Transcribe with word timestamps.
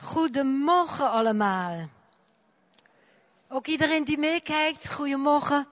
Goedemorgen 0.00 1.10
allemaal. 1.10 1.88
Ook 3.48 3.66
iedereen 3.66 4.04
die 4.04 4.18
meekijkt, 4.18 4.92
goedemorgen. 4.92 5.68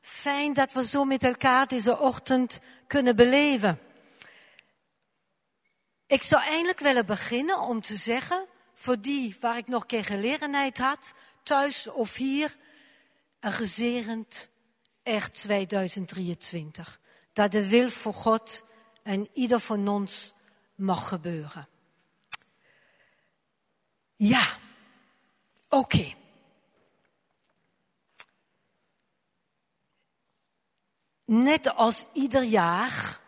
Fijn 0.00 0.52
dat 0.52 0.72
we 0.72 0.84
zo 0.84 1.04
met 1.04 1.24
elkaar 1.24 1.66
deze 1.66 1.98
ochtend 1.98 2.58
kunnen 2.86 3.16
beleven. 3.16 3.80
Ik 6.06 6.22
zou 6.22 6.42
eindelijk 6.42 6.78
willen 6.78 7.06
beginnen 7.06 7.60
om 7.60 7.80
te 7.80 7.96
zeggen, 7.96 8.46
voor 8.74 9.00
die 9.00 9.36
waar 9.40 9.56
ik 9.56 9.68
nog 9.68 9.84
geen 9.86 10.04
gelegenheid 10.04 10.78
had, 10.78 11.12
thuis 11.42 11.86
of 11.86 12.14
hier, 12.14 12.56
een 13.40 13.52
gezegend 13.52 14.48
echt 15.02 15.32
2023. 15.32 17.00
Dat 17.32 17.52
de 17.52 17.68
wil 17.68 17.88
voor 17.88 18.14
God 18.14 18.64
en 19.02 19.28
ieder 19.32 19.60
van 19.60 19.88
ons 19.88 20.34
mag 20.74 21.08
gebeuren. 21.08 21.71
Ja, 24.24 24.46
oké. 25.68 26.12
Net 31.24 31.74
als 31.74 32.04
ieder 32.12 32.42
jaar, 32.42 33.20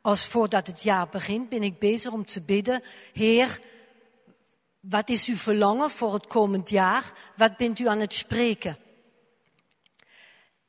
als 0.00 0.26
voordat 0.26 0.66
het 0.66 0.82
jaar 0.82 1.08
begint, 1.08 1.48
ben 1.48 1.62
ik 1.62 1.78
bezig 1.78 2.10
om 2.10 2.24
te 2.24 2.42
bidden. 2.42 2.82
Heer, 3.12 3.60
wat 4.80 5.08
is 5.08 5.26
uw 5.26 5.36
verlangen 5.36 5.90
voor 5.90 6.14
het 6.14 6.26
komend 6.26 6.70
jaar? 6.70 7.12
Wat 7.36 7.56
bent 7.56 7.78
u 7.78 7.88
aan 7.88 8.00
het 8.00 8.14
spreken? 8.14 8.78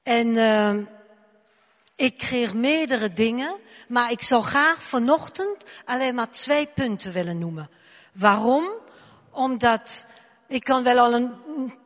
En 0.03 0.27
uh, 0.27 0.77
ik 1.95 2.17
kreeg 2.17 2.53
meerdere 2.53 3.09
dingen, 3.09 3.55
maar 3.87 4.11
ik 4.11 4.21
zou 4.21 4.43
graag 4.43 4.83
vanochtend 4.83 5.63
alleen 5.85 6.15
maar 6.15 6.31
twee 6.31 6.67
punten 6.67 7.11
willen 7.11 7.37
noemen. 7.37 7.69
Waarom? 8.13 8.87
Omdat 9.39 10.05
ik 10.47 10.63
kan 10.63 10.83
wel 10.83 10.97
al 10.99 11.13
een 11.13 11.33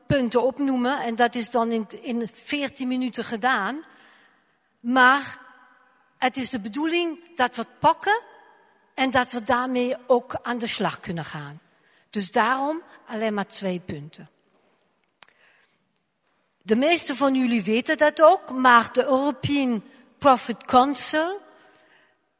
punten 0.08 0.44
opnoemen 0.44 1.02
en 1.02 1.16
dat 1.16 1.36
is 1.36 1.50
dan 1.50 1.72
in, 1.72 1.88
in 2.02 2.28
14 2.34 2.88
minuten 2.88 3.24
gedaan. 3.24 3.84
Maar 4.80 5.40
het 6.18 6.38
is 6.38 6.50
de 6.50 6.60
bedoeling 6.60 7.36
dat 7.36 7.56
we 7.56 7.62
het 7.62 7.80
pakken 7.80 8.22
en 8.94 9.12
dat 9.12 9.32
we 9.32 9.44
daarmee 9.44 9.96
ook 10.08 10.36
aan 10.42 10.58
de 10.58 10.68
slag 10.68 11.00
kunnen 11.00 11.26
gaan. 11.26 11.62
Dus 12.10 12.32
daarom 12.32 12.82
alleen 13.08 13.34
maar 13.34 13.48
twee 13.48 13.80
punten. 13.80 14.30
De 16.62 16.76
meeste 16.76 17.16
van 17.16 17.36
jullie 17.36 17.64
weten 17.64 17.98
dat 17.98 18.22
ook, 18.22 18.52
maar 18.52 18.94
de 18.94 19.04
European 19.04 19.84
Prophet 20.18 20.66
Council, 20.66 21.42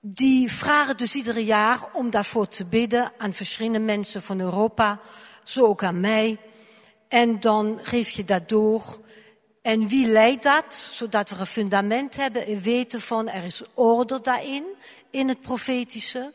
die 0.06 0.52
vragen 0.52 0.98
dus 0.98 1.16
iedere 1.16 1.46
jaar 1.46 1.80
om 1.94 2.10
daarvoor 2.10 2.48
te 2.48 2.66
bidden 2.66 3.12
aan 3.18 3.34
verschillende 3.34 3.80
mensen 3.80 4.22
van 4.22 4.40
Europa, 4.40 5.00
zo 5.44 5.66
ook 5.66 5.84
aan 5.84 6.00
mij. 6.00 6.38
En 7.08 7.40
dan 7.40 7.80
geef 7.82 8.10
je 8.10 8.24
dat 8.24 8.50
door. 8.50 9.00
En 9.62 9.88
wie 9.88 10.08
leidt 10.08 10.44
dat? 10.44 10.90
Zodat 10.92 11.30
we 11.30 11.36
een 11.40 11.46
fundament 11.46 12.16
hebben 12.16 12.46
en 12.46 12.62
weten 12.62 13.02
van 13.02 13.30
er 13.30 13.44
is 13.44 13.62
orde 13.74 14.22
daarin, 14.22 14.64
in 15.10 15.28
het 15.28 15.42
profetische. 15.42 16.34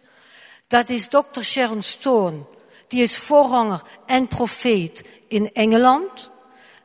Dat 0.69 0.88
is 0.88 1.06
Dr. 1.08 1.41
Sharon 1.41 1.82
Stone. 1.82 2.38
Die 2.86 3.03
is 3.03 3.16
voorganger 3.16 3.82
en 4.06 4.28
profeet 4.28 5.05
in 5.27 5.53
Engeland. 5.53 6.30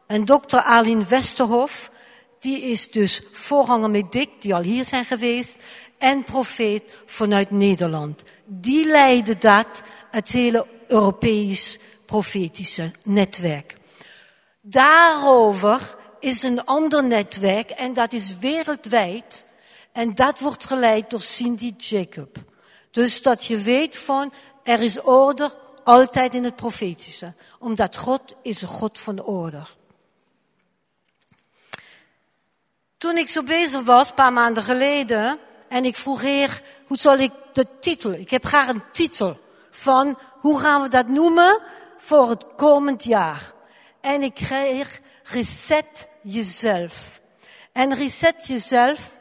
En 0.08 0.26
Dr. 0.26 0.58
Arlene 0.58 1.06
Westerhof, 1.06 1.92
die 2.40 2.62
is 2.62 2.92
dus 2.92 3.22
voorganger 3.32 3.90
met 3.90 4.12
Dick, 4.12 4.30
die 4.40 4.56
al 4.56 4.62
hier 4.62 4.86
zijn 4.86 5.06
geweest, 5.06 5.64
en 6.04 6.24
profeet 6.24 6.94
vanuit 7.06 7.52
Nederland. 7.52 8.24
Die 8.46 8.86
leiden 8.86 9.40
dat, 9.40 9.82
het 10.12 10.30
hele 10.30 10.68
Europees 10.88 11.80
profetische 12.06 12.92
netwerk. 13.06 13.78
Daarover 14.62 15.96
is 16.20 16.44
een 16.44 16.66
ander 16.66 17.04
netwerk 17.04 17.70
en 17.70 17.94
dat 17.94 18.14
is 18.14 18.38
wereldwijd. 18.38 19.46
En 19.92 20.16
dat 20.16 20.40
wordt 20.40 20.66
geleid 20.66 21.10
door 21.10 21.22
Cindy 21.22 21.74
Jacob. 21.78 22.38
Dus 22.92 23.22
dat 23.22 23.46
je 23.46 23.58
weet 23.58 23.98
van, 23.98 24.34
er 24.64 24.82
is 24.82 25.02
orde 25.02 25.52
altijd 25.84 26.36
in 26.36 26.44
het 26.44 26.56
profetische. 26.56 27.34
Omdat 27.60 27.98
God 27.98 28.36
is 28.42 28.62
een 28.62 28.68
God 28.68 29.00
van 29.00 29.24
orde. 29.24 29.62
Toen 32.98 33.18
ik 33.18 33.30
zo 33.30 33.44
bezig 33.44 33.84
was, 33.84 34.10
een 34.10 34.16
paar 34.16 34.34
maanden 34.34 34.64
geleden, 34.64 35.40
en 35.74 35.86
ik 35.86 35.96
vroeg 35.96 36.22
heer, 36.22 36.62
hoe 36.88 36.98
zal 36.98 37.18
ik 37.18 37.32
de 37.54 37.66
titel, 37.80 38.12
ik 38.12 38.30
heb 38.30 38.46
graag 38.46 38.68
een 38.68 38.84
titel 38.92 39.40
van, 39.72 40.20
hoe 40.32 40.60
gaan 40.60 40.82
we 40.82 40.88
dat 40.88 41.08
noemen 41.08 41.62
voor 41.98 42.30
het 42.30 42.46
komend 42.56 43.04
jaar? 43.04 43.54
En 44.02 44.22
ik 44.22 44.34
kreeg 44.34 45.02
reset 45.24 46.10
jezelf. 46.22 47.22
En 47.72 47.94
reset 47.94 48.48
jezelf 48.48 49.18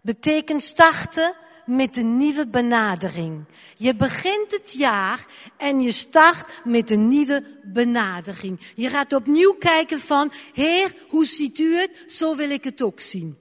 betekent 0.00 0.62
starten 0.62 1.34
met 1.66 1.96
een 1.96 2.16
nieuwe 2.16 2.46
benadering. 2.46 3.44
Je 3.74 3.94
begint 3.94 4.50
het 4.50 4.72
jaar 4.72 5.26
en 5.56 5.82
je 5.82 5.92
start 5.92 6.50
met 6.64 6.90
een 6.90 7.08
nieuwe 7.08 7.44
benadering. 7.62 8.60
Je 8.74 8.88
gaat 8.88 9.12
opnieuw 9.12 9.52
kijken 9.52 9.98
van, 9.98 10.32
Heer, 10.52 10.94
hoe 11.08 11.26
ziet 11.26 11.58
u 11.58 11.76
het? 11.76 12.04
Zo 12.06 12.36
wil 12.36 12.50
ik 12.50 12.64
het 12.64 12.82
ook 12.82 13.00
zien. 13.00 13.38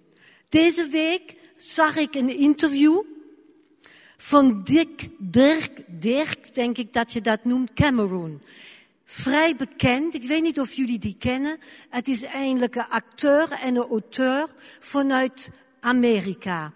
Deze 0.49 0.87
week 0.87 1.43
zag 1.55 1.95
ik 1.97 2.15
een 2.15 2.37
interview 2.37 3.01
van 4.17 4.63
Dick, 4.63 5.09
Dirk, 5.17 5.83
Dirk, 5.87 6.53
denk 6.53 6.77
ik 6.77 6.93
dat 6.93 7.13
je 7.13 7.21
dat 7.21 7.43
noemt, 7.43 7.73
Cameroon. 7.73 8.41
Vrij 9.05 9.55
bekend, 9.55 10.13
ik 10.13 10.23
weet 10.23 10.41
niet 10.41 10.59
of 10.59 10.73
jullie 10.73 10.99
die 10.99 11.15
kennen. 11.19 11.57
Het 11.89 12.07
is 12.07 12.23
eigenlijk 12.23 12.75
een 12.75 12.89
acteur 12.89 13.51
en 13.51 13.75
een 13.75 13.87
auteur 13.87 14.49
vanuit 14.79 15.49
Amerika. 15.79 16.73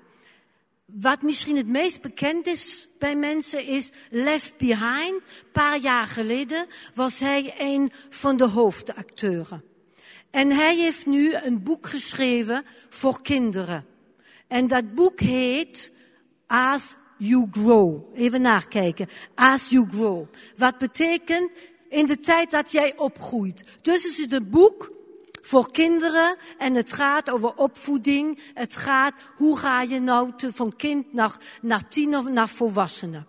Wat 0.85 1.21
misschien 1.21 1.57
het 1.57 1.67
meest 1.67 2.01
bekend 2.01 2.47
is 2.47 2.87
bij 2.99 3.15
mensen 3.15 3.65
is 3.65 3.91
Left 4.09 4.57
Behind. 4.57 5.13
Een 5.15 5.21
paar 5.51 5.77
jaar 5.77 6.05
geleden 6.05 6.65
was 6.93 7.19
hij 7.19 7.53
een 7.57 7.91
van 8.09 8.37
de 8.37 8.47
hoofdacteuren. 8.47 9.63
En 10.31 10.51
hij 10.51 10.75
heeft 10.75 11.05
nu 11.05 11.33
een 11.33 11.63
boek 11.63 11.87
geschreven 11.87 12.65
voor 12.89 13.21
kinderen. 13.21 13.85
En 14.49 14.67
dat 14.67 14.95
boek 14.95 15.19
heet 15.19 15.91
As 16.47 16.95
You 17.17 17.47
Grow. 17.51 18.15
Even 18.15 18.41
nakijken. 18.41 19.07
As 19.35 19.67
You 19.69 19.87
Grow. 19.89 20.25
Wat 20.57 20.77
betekent 20.77 21.51
in 21.89 22.05
de 22.05 22.19
tijd 22.19 22.51
dat 22.51 22.71
jij 22.71 22.97
opgroeit. 22.97 23.63
Dus 23.81 24.05
is 24.05 24.17
het 24.17 24.33
een 24.33 24.49
boek 24.49 24.91
voor 25.41 25.71
kinderen 25.71 26.35
en 26.57 26.73
het 26.73 26.93
gaat 26.93 27.29
over 27.29 27.53
opvoeding. 27.53 28.39
Het 28.53 28.75
gaat 28.75 29.21
hoe 29.35 29.57
ga 29.57 29.81
je 29.81 29.99
nou 29.99 30.31
te, 30.37 30.53
van 30.53 30.75
kind 30.75 31.13
naar, 31.13 31.37
naar 31.61 31.87
tiener 31.87 32.31
naar 32.31 32.49
volwassenen. 32.49 33.27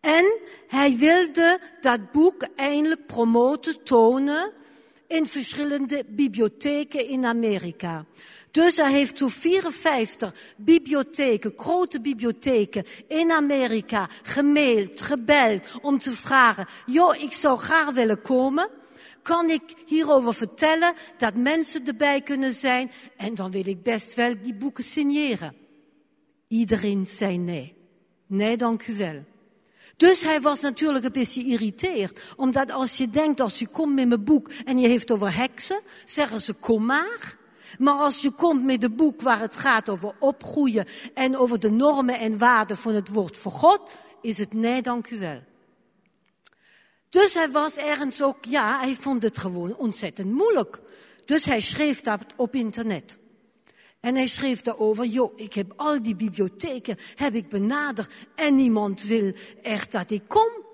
En 0.00 0.38
hij 0.68 0.96
wilde 0.96 1.60
dat 1.80 2.12
boek 2.12 2.46
eindelijk 2.56 3.06
promoten, 3.06 3.82
tonen 3.82 4.52
in 5.06 5.26
verschillende 5.26 6.04
bibliotheken 6.08 7.08
in 7.08 7.24
Amerika. 7.24 8.04
Dus 8.56 8.76
hij 8.76 8.92
heeft 8.92 9.18
zo 9.18 9.28
54 9.28 10.34
bibliotheken, 10.56 11.52
grote 11.56 12.00
bibliotheken 12.00 12.84
in 13.08 13.30
Amerika 13.30 14.08
gemaild, 14.22 15.00
gebeld 15.00 15.62
om 15.82 15.98
te 15.98 16.12
vragen, 16.12 16.66
joh, 16.86 17.16
ik 17.16 17.32
zou 17.32 17.58
graag 17.58 17.90
willen 17.90 18.20
komen. 18.20 18.68
Kan 19.22 19.50
ik 19.50 19.62
hierover 19.86 20.34
vertellen 20.34 20.94
dat 21.16 21.34
mensen 21.34 21.86
erbij 21.86 22.20
kunnen 22.20 22.52
zijn? 22.52 22.90
En 23.16 23.34
dan 23.34 23.50
wil 23.50 23.66
ik 23.66 23.82
best 23.82 24.14
wel 24.14 24.34
die 24.42 24.54
boeken 24.54 24.84
signeren. 24.84 25.54
Iedereen 26.48 27.06
zei 27.06 27.38
nee. 27.38 27.74
Nee, 28.26 28.56
dank 28.56 28.86
u 28.86 28.96
wel. 28.96 29.24
Dus 29.96 30.22
hij 30.22 30.40
was 30.40 30.60
natuurlijk 30.60 31.04
een 31.04 31.12
beetje 31.12 31.42
geïrriteerd. 31.42 32.20
Omdat 32.36 32.70
als 32.70 32.96
je 32.96 33.10
denkt, 33.10 33.40
als 33.40 33.58
je 33.58 33.66
komt 33.66 33.94
met 33.94 34.08
mijn 34.08 34.24
boek 34.24 34.50
en 34.64 34.78
je 34.78 34.88
heeft 34.88 35.10
over 35.10 35.36
heksen, 35.36 35.80
zeggen 36.04 36.40
ze 36.40 36.52
kom 36.52 36.84
maar. 36.84 37.44
Maar 37.78 37.94
als 37.94 38.20
je 38.20 38.30
komt 38.30 38.64
met 38.64 38.82
een 38.82 38.96
boek 38.96 39.20
waar 39.20 39.40
het 39.40 39.56
gaat 39.56 39.88
over 39.88 40.12
opgroeien 40.18 40.86
en 41.14 41.36
over 41.36 41.58
de 41.58 41.70
normen 41.70 42.18
en 42.18 42.38
waarden 42.38 42.76
van 42.76 42.94
het 42.94 43.08
woord 43.08 43.36
voor 43.36 43.52
God, 43.52 43.90
is 44.20 44.38
het 44.38 44.52
nee, 44.52 44.82
dank 44.82 45.10
u 45.10 45.18
wel. 45.18 45.42
Dus 47.10 47.34
hij 47.34 47.50
was 47.50 47.76
ergens 47.76 48.22
ook, 48.22 48.44
ja, 48.44 48.80
hij 48.80 48.94
vond 48.94 49.22
het 49.22 49.38
gewoon 49.38 49.76
ontzettend 49.76 50.32
moeilijk. 50.32 50.80
Dus 51.24 51.44
hij 51.44 51.60
schreef 51.60 52.00
dat 52.00 52.24
op 52.36 52.54
internet. 52.54 53.18
En 54.00 54.14
hij 54.14 54.26
schreef 54.26 54.60
daarover, 54.60 55.04
joh, 55.04 55.32
ik 55.36 55.54
heb 55.54 55.72
al 55.76 56.02
die 56.02 56.16
bibliotheken, 56.16 56.96
heb 57.14 57.34
ik 57.34 57.48
benaderd 57.48 58.12
en 58.34 58.56
niemand 58.56 59.02
wil 59.02 59.32
echt 59.62 59.92
dat 59.92 60.10
ik 60.10 60.22
kom. 60.28 60.64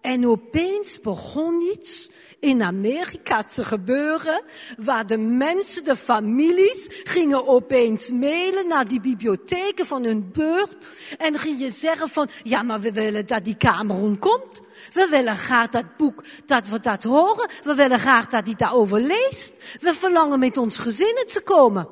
En 0.00 0.26
opeens 0.26 1.00
begon 1.00 1.60
iets 1.72 2.10
in 2.44 2.62
Amerika 2.62 3.42
te 3.42 3.64
gebeuren, 3.64 4.42
waar 4.76 5.06
de 5.06 5.18
mensen, 5.18 5.84
de 5.84 5.96
families, 5.96 6.86
gingen 6.88 7.46
opeens 7.46 8.10
mailen 8.10 8.68
naar 8.68 8.88
die 8.88 9.00
bibliotheken 9.00 9.86
van 9.86 10.04
hun 10.04 10.30
buurt 10.32 10.76
en 11.18 11.38
gingen 11.38 11.72
zeggen 11.72 12.08
van, 12.08 12.28
ja, 12.42 12.62
maar 12.62 12.80
we 12.80 12.92
willen 12.92 13.26
dat 13.26 13.44
die 13.44 13.56
Cameroen 13.56 14.18
komt. 14.18 14.60
We 14.92 15.06
willen 15.10 15.36
graag 15.36 15.68
dat 15.68 15.96
boek, 15.96 16.24
dat 16.46 16.68
we 16.68 16.80
dat 16.80 17.02
horen. 17.02 17.48
We 17.64 17.74
willen 17.74 17.98
graag 17.98 18.26
dat 18.26 18.46
hij 18.46 18.54
daarover 18.54 19.00
leest. 19.00 19.52
We 19.80 19.94
verlangen 19.94 20.38
met 20.38 20.56
ons 20.56 20.78
gezinnen 20.78 21.26
te 21.26 21.40
komen. 21.40 21.88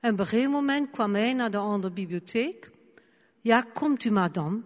En 0.00 0.12
op 0.12 0.18
een 0.18 0.26
gegeven 0.26 0.50
moment 0.50 0.90
kwam 0.90 1.14
hij 1.14 1.32
naar 1.32 1.50
de 1.50 1.56
andere 1.56 1.92
bibliotheek. 1.92 2.70
Ja, 3.40 3.64
komt 3.74 4.04
u 4.04 4.10
maar 4.10 4.32
dan. 4.32 4.64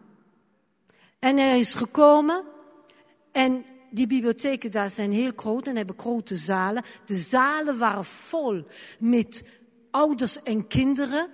En 1.19 1.37
hij 1.37 1.59
is 1.59 1.75
gekomen 1.75 2.45
en 3.33 3.65
die 3.91 4.07
bibliotheken 4.07 4.71
daar 4.71 4.91
zijn 4.91 5.13
heel 5.13 5.33
groot 5.37 5.67
en 5.67 5.77
hebben 5.77 5.99
grote 5.99 6.37
zalen. 6.37 6.83
De 7.05 7.17
zalen 7.17 7.79
waren 7.79 8.05
vol 8.05 8.65
met 8.99 9.43
ouders 9.91 10.43
en 10.43 10.67
kinderen. 10.67 11.29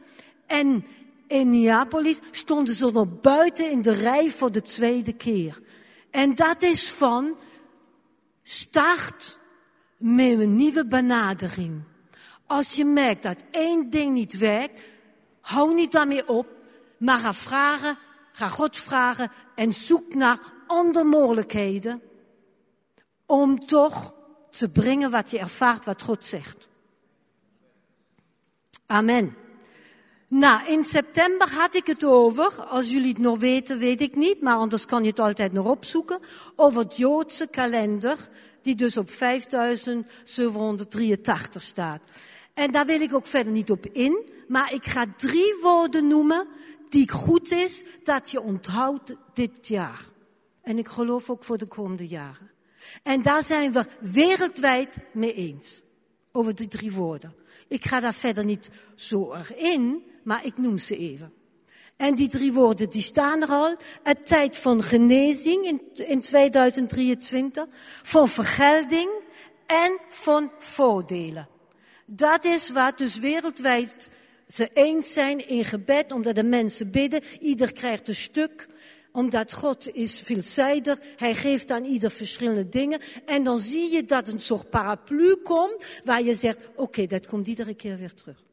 En 0.46 0.84
in 1.26 1.50
Neapolis 1.50 2.18
stonden 2.30 2.74
ze 2.74 2.90
nog 2.90 3.20
buiten 3.20 3.70
in 3.70 3.82
de 3.82 3.92
rij 3.92 4.30
voor 4.30 4.52
de 4.52 4.60
tweede 4.60 5.12
keer. 5.12 5.60
En 6.10 6.34
dat 6.34 6.62
is 6.62 6.90
van 6.90 7.36
start 8.42 9.38
met 9.96 10.38
een 10.40 10.56
nieuwe 10.56 10.86
benadering. 10.86 11.82
Als 12.46 12.72
je 12.72 12.84
merkt 12.84 13.22
dat 13.22 13.44
één 13.50 13.90
ding 13.90 14.12
niet 14.12 14.38
werkt, 14.38 14.80
hou 15.40 15.74
niet 15.74 15.92
daarmee 15.92 16.28
op, 16.28 16.46
maar 16.98 17.18
ga 17.18 17.34
vragen, 17.34 17.98
ga 18.32 18.48
God 18.48 18.76
vragen 18.76 19.30
en 19.54 19.72
zoek 19.72 20.14
naar 20.14 20.38
andere 20.66 21.04
mogelijkheden 21.04 22.02
om 23.26 23.66
toch 23.66 24.14
te 24.50 24.68
brengen 24.68 25.10
wat 25.10 25.30
je 25.30 25.38
ervaart, 25.38 25.84
wat 25.84 26.02
God 26.02 26.24
zegt. 26.24 26.68
Amen. 28.86 29.36
Nou, 30.28 30.66
in 30.66 30.84
september 30.84 31.52
had 31.52 31.74
ik 31.74 31.86
het 31.86 32.04
over, 32.04 32.62
als 32.62 32.90
jullie 32.90 33.08
het 33.08 33.18
nog 33.18 33.38
weten, 33.38 33.78
weet 33.78 34.00
ik 34.00 34.14
niet, 34.14 34.40
maar 34.40 34.56
anders 34.56 34.84
kan 34.84 35.02
je 35.02 35.08
het 35.08 35.18
altijd 35.18 35.52
nog 35.52 35.66
opzoeken, 35.66 36.18
over 36.56 36.82
het 36.82 36.96
Joodse 36.96 37.46
kalender, 37.46 38.28
die 38.62 38.74
dus 38.74 38.96
op 38.96 39.10
5783 39.10 41.62
staat. 41.62 42.02
En 42.54 42.70
daar 42.70 42.86
wil 42.86 43.00
ik 43.00 43.14
ook 43.14 43.26
verder 43.26 43.52
niet 43.52 43.70
op 43.70 43.86
in, 43.86 44.24
maar 44.48 44.72
ik 44.72 44.84
ga 44.84 45.04
drie 45.16 45.54
woorden 45.62 46.06
noemen 46.06 46.46
die 46.88 47.10
goed 47.10 47.50
is 47.50 47.84
dat 48.02 48.30
je 48.30 48.42
onthoudt 48.42 49.14
dit 49.34 49.68
jaar. 49.68 50.04
En 50.62 50.78
ik 50.78 50.88
geloof 50.88 51.30
ook 51.30 51.44
voor 51.44 51.58
de 51.58 51.66
komende 51.66 52.06
jaren. 52.06 52.50
En 53.02 53.22
daar 53.22 53.42
zijn 53.42 53.72
we 53.72 53.84
wereldwijd 54.00 54.96
mee 55.12 55.34
eens. 55.34 55.82
Over 56.32 56.54
die 56.54 56.68
drie 56.68 56.92
woorden. 56.92 57.34
Ik 57.68 57.86
ga 57.86 58.00
daar 58.00 58.14
verder 58.14 58.44
niet 58.44 58.68
zo 58.94 59.32
erg 59.32 59.54
in, 59.54 60.02
maar 60.24 60.44
ik 60.44 60.58
noem 60.58 60.78
ze 60.78 60.96
even. 60.96 61.32
En 61.96 62.14
die 62.14 62.28
drie 62.28 62.52
woorden 62.52 62.90
die 62.90 63.02
staan 63.02 63.42
er 63.42 63.48
al. 63.48 63.76
Het 64.02 64.26
tijd 64.26 64.56
van 64.56 64.82
genezing 64.82 65.64
in, 65.64 65.80
in 65.94 66.20
2023, 66.20 67.66
van 68.02 68.28
vergelding 68.28 69.10
en 69.66 69.98
van 70.08 70.52
voordelen. 70.58 71.48
Dat 72.06 72.44
is 72.44 72.70
wat 72.70 72.98
dus 72.98 73.18
wereldwijd 73.18 74.08
ze 74.48 74.70
eens 74.72 75.12
zijn 75.12 75.48
in 75.48 75.64
gebed, 75.64 76.12
omdat 76.12 76.34
de 76.34 76.42
mensen 76.42 76.90
bidden. 76.90 77.20
Ieder 77.40 77.72
krijgt 77.72 78.08
een 78.08 78.14
stuk 78.14 78.68
omdat 79.16 79.52
God 79.52 79.94
is 79.94 80.18
veelzijdig. 80.18 80.98
Hij 81.16 81.34
geeft 81.34 81.70
aan 81.70 81.84
ieder 81.84 82.10
verschillende 82.10 82.68
dingen. 82.68 83.00
En 83.24 83.44
dan 83.44 83.58
zie 83.58 83.92
je 83.92 84.04
dat 84.04 84.28
een 84.28 84.40
soort 84.40 84.70
paraplu 84.70 85.36
komt 85.36 85.86
waar 86.04 86.22
je 86.22 86.34
zegt, 86.34 86.68
oké, 86.74 87.06
dat 87.06 87.26
komt 87.26 87.48
iedere 87.48 87.74
keer 87.74 87.96
weer 87.96 88.14
terug. 88.14 88.44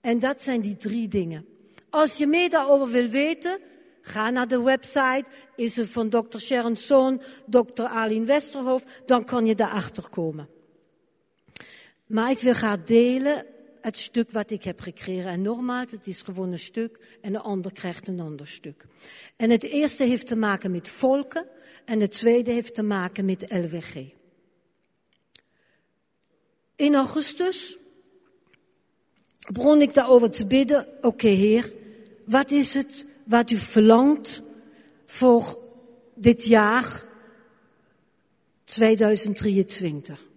En 0.00 0.18
dat 0.18 0.40
zijn 0.40 0.60
die 0.60 0.76
drie 0.76 1.08
dingen. 1.08 1.46
Als 1.90 2.16
je 2.16 2.26
meer 2.26 2.50
daarover 2.50 2.92
wil 2.92 3.08
weten, 3.08 3.58
ga 4.00 4.30
naar 4.30 4.48
de 4.48 4.62
website. 4.62 5.24
Is 5.56 5.76
het 5.76 5.88
van 5.88 6.08
Dr. 6.08 6.38
Sharon 6.38 6.76
Sohn, 6.76 7.20
Dr. 7.46 7.82
Arlene 7.82 8.26
Westerhof, 8.26 8.84
dan 9.06 9.24
kan 9.24 9.46
je 9.46 9.54
daarachter 9.54 10.08
komen. 10.08 10.48
Maar 12.06 12.30
ik 12.30 12.38
wil 12.38 12.54
graag 12.54 12.82
delen 12.82 13.46
het 13.82 13.98
stuk 13.98 14.30
wat 14.30 14.50
ik 14.50 14.62
heb 14.62 14.80
gekregen. 14.80 15.30
En 15.30 15.42
nogmaals, 15.42 15.90
het 15.90 16.06
is 16.06 16.22
gewoon 16.22 16.52
een 16.52 16.58
stuk 16.58 17.18
en 17.20 17.32
de 17.32 17.40
ander 17.40 17.72
krijgt 17.72 18.08
een 18.08 18.20
ander 18.20 18.46
stuk. 18.46 18.86
En 19.36 19.50
het 19.50 19.62
eerste 19.62 20.04
heeft 20.04 20.26
te 20.26 20.36
maken 20.36 20.70
met 20.70 20.88
volken 20.88 21.46
en 21.84 22.00
het 22.00 22.10
tweede 22.10 22.50
heeft 22.50 22.74
te 22.74 22.82
maken 22.82 23.24
met 23.24 23.44
LWG. 23.48 23.94
In 26.76 26.94
augustus 26.94 27.76
begon 29.52 29.80
ik 29.80 29.94
daarover 29.94 30.30
te 30.30 30.46
bidden. 30.46 30.86
Oké 31.00 31.28
Heer, 31.28 31.72
wat 32.24 32.50
is 32.50 32.74
het 32.74 33.06
wat 33.24 33.50
u 33.50 33.56
verlangt 33.56 34.42
voor 35.06 35.58
dit 36.14 36.44
jaar 36.44 37.04
2023? 38.64 40.30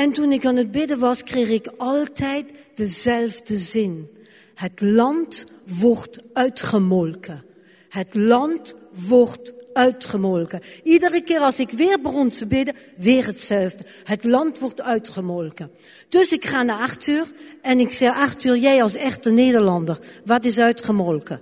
En 0.00 0.12
toen 0.12 0.32
ik 0.32 0.46
aan 0.46 0.56
het 0.56 0.70
bidden 0.70 0.98
was, 0.98 1.22
kreeg 1.22 1.48
ik 1.48 1.66
altijd 1.76 2.44
dezelfde 2.74 3.56
zin. 3.56 4.10
Het 4.54 4.80
land 4.80 5.46
wordt 5.64 6.20
uitgemolken. 6.32 7.44
Het 7.88 8.14
land 8.14 8.74
wordt 9.08 9.52
uitgemolken. 9.72 10.60
Iedere 10.82 11.20
keer 11.20 11.38
als 11.38 11.58
ik 11.58 11.70
weer 11.70 12.00
begon 12.00 12.28
te 12.28 12.46
bidden, 12.46 12.74
weer 12.96 13.26
hetzelfde. 13.26 13.84
Het 14.04 14.24
land 14.24 14.58
wordt 14.58 14.80
uitgemolken. 14.80 15.70
Dus 16.08 16.32
ik 16.32 16.44
ga 16.44 16.62
naar 16.62 16.78
Arthur 16.78 17.26
en 17.62 17.80
ik 17.80 17.92
zeg, 17.92 18.14
Arthur, 18.14 18.56
jij 18.56 18.82
als 18.82 18.94
echte 18.94 19.30
Nederlander, 19.30 19.98
wat 20.24 20.44
is 20.44 20.58
uitgemolken? 20.58 21.40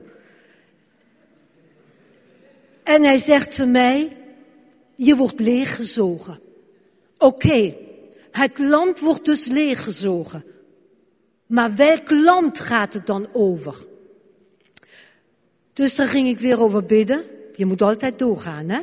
En 2.83 3.03
hij 3.03 3.19
zegt 3.19 3.55
te 3.55 3.67
mij, 3.67 4.17
je 4.95 5.17
wordt 5.17 5.41
leeggezogen. 5.41 6.41
Oké, 7.19 7.75
het 8.39 8.59
land 8.59 9.01
wordt 9.01 9.25
dus 9.25 9.47
leeggezogen. 9.47 10.45
Maar 11.47 11.77
welk 11.77 12.11
land 12.11 12.59
gaat 12.59 12.93
het 12.93 13.07
dan 13.07 13.29
over? 13.33 13.87
Dus 15.73 15.95
daar 15.95 16.09
ging 16.09 16.29
ik 16.29 16.39
weer 16.39 16.61
over 16.61 16.85
bidden. 16.85 17.23
Je 17.55 17.67
moet 17.67 17.83
altijd 17.83 18.19
doorgaan, 18.19 18.69
hè? 18.69 18.81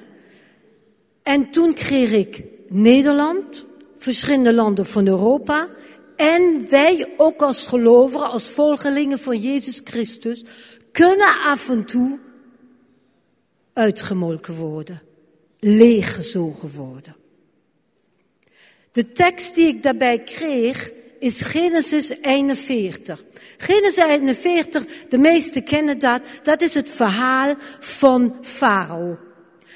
En 1.24 1.50
toen 1.50 1.74
kreeg 1.74 2.12
ik 2.12 2.44
Nederland, 2.68 3.66
verschillende 3.98 4.54
landen 4.54 4.86
van 4.86 5.08
Europa. 5.08 5.68
En 6.16 6.70
wij 6.70 7.14
ook 7.18 7.42
als 7.42 7.66
gelovigen, 7.66 8.30
als 8.30 8.44
volgelingen 8.44 9.20
van 9.20 9.40
Jezus 9.40 9.82
Christus, 9.84 10.44
kunnen 10.92 11.36
af 11.46 11.70
en 11.70 11.86
toe 11.86 12.20
uitgemolken 13.74 14.56
worden, 14.56 15.02
leeggezogen 15.60 16.70
worden. 16.70 17.16
De 18.96 19.12
tekst 19.12 19.56
die 19.56 19.68
ik 19.68 19.84
daarbij 19.84 20.20
kreeg 20.20 20.92
is 21.20 21.42
Genesis 21.42 22.10
41. 22.22 23.24
Genesis 23.58 24.04
41, 24.04 24.86
de 25.10 25.18
meesten 25.18 25.64
kennen 25.64 26.00
dat, 26.00 26.22
dat 26.44 26.62
is 26.62 26.74
het 26.74 26.90
verhaal 26.90 27.54
van 27.80 28.38
Farao. 28.42 29.18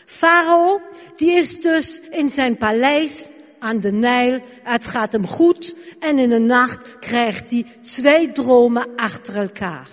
Farao, 0.06 0.82
die 1.16 1.32
is 1.32 1.62
dus 1.62 2.02
in 2.12 2.30
zijn 2.30 2.58
paleis 2.58 3.28
aan 3.60 3.80
de 3.80 3.92
Nijl, 3.92 4.42
het 4.64 4.86
gaat 4.86 5.12
hem 5.12 5.28
goed 5.28 5.76
en 6.00 6.20
in 6.20 6.30
de 6.30 6.40
nacht 6.40 7.00
krijgt 7.00 7.50
hij 7.50 7.66
twee 7.82 8.32
dromen 8.32 8.88
achter 8.96 9.36
elkaar. 9.36 9.90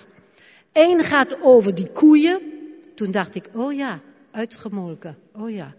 Eén 0.73 0.99
gaat 0.99 1.41
over 1.41 1.75
die 1.75 1.91
koeien. 1.91 2.39
Toen 2.95 3.11
dacht 3.11 3.35
ik, 3.35 3.49
oh 3.53 3.73
ja, 3.73 3.99
uitgemolken, 4.31 5.17
oh 5.33 5.49
ja. 5.49 5.73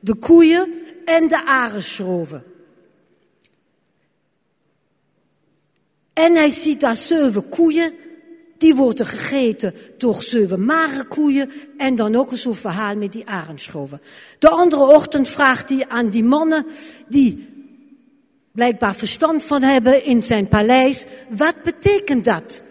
De 0.00 0.14
koeien 0.14 0.72
en 1.04 1.28
de 1.28 1.44
arenschroven. 1.44 2.54
En 6.24 6.34
hij 6.34 6.48
ziet 6.48 6.80
daar 6.80 6.96
zeven 6.96 7.48
koeien. 7.48 7.92
Die 8.58 8.74
worden 8.74 9.06
gegeten 9.06 9.74
door 9.98 10.22
zeven 10.22 10.64
magere 10.64 11.04
koeien. 11.04 11.50
En 11.76 11.96
dan 11.96 12.16
ook 12.16 12.30
zo'n 12.34 12.54
verhaal 12.54 12.96
met 12.96 13.12
die 13.12 13.26
arendschoven. 13.26 14.00
De 14.38 14.48
andere 14.48 14.82
ochtend 14.82 15.28
vraagt 15.28 15.68
hij 15.68 15.84
aan 15.88 16.10
die 16.10 16.24
mannen 16.24 16.66
die 17.08 17.46
blijkbaar 18.52 18.94
verstand 18.94 19.42
van 19.42 19.62
hebben 19.62 20.04
in 20.04 20.22
zijn 20.22 20.48
paleis. 20.48 21.04
Wat 21.28 21.54
betekent 21.64 22.24
dat? 22.24 22.62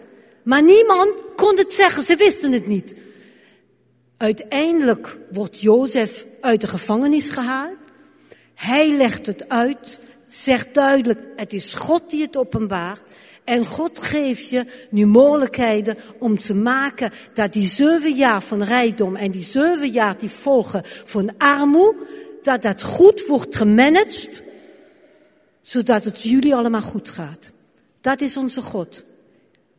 Maar 0.42 0.62
niemand 0.62 1.10
kon 1.36 1.56
het 1.56 1.72
zeggen, 1.72 2.02
ze 2.02 2.16
wisten 2.16 2.52
het 2.52 2.66
niet. 2.66 2.94
Uiteindelijk 4.16 5.18
wordt 5.32 5.60
Jozef 5.60 6.26
uit 6.40 6.60
de 6.60 6.66
gevangenis 6.66 7.28
gehaald. 7.28 7.76
Hij 8.54 8.90
legt 8.90 9.26
het 9.26 9.48
uit, 9.48 9.98
zegt 10.28 10.74
duidelijk, 10.74 11.20
het 11.36 11.52
is 11.52 11.74
God 11.74 12.10
die 12.10 12.22
het 12.22 12.36
openbaart. 12.36 13.00
En 13.46 13.64
God 13.64 13.98
geeft 13.98 14.48
je 14.48 14.64
nu 14.90 15.06
mogelijkheden 15.06 15.96
om 16.18 16.38
te 16.38 16.54
maken 16.54 17.10
dat 17.34 17.52
die 17.52 17.66
zeven 17.66 18.14
jaar 18.14 18.42
van 18.42 18.62
rijkdom 18.62 19.16
en 19.16 19.30
die 19.30 19.42
zeven 19.42 19.90
jaar 19.90 20.18
die 20.18 20.28
volgen 20.28 20.82
van 20.84 21.30
armoede, 21.38 22.06
dat 22.42 22.62
dat 22.62 22.82
goed 22.82 23.26
wordt 23.26 23.56
gemanaged, 23.56 24.42
zodat 25.60 26.04
het 26.04 26.22
jullie 26.22 26.54
allemaal 26.54 26.80
goed 26.80 27.08
gaat. 27.08 27.52
Dat 28.00 28.20
is 28.20 28.36
onze 28.36 28.60
God. 28.60 29.04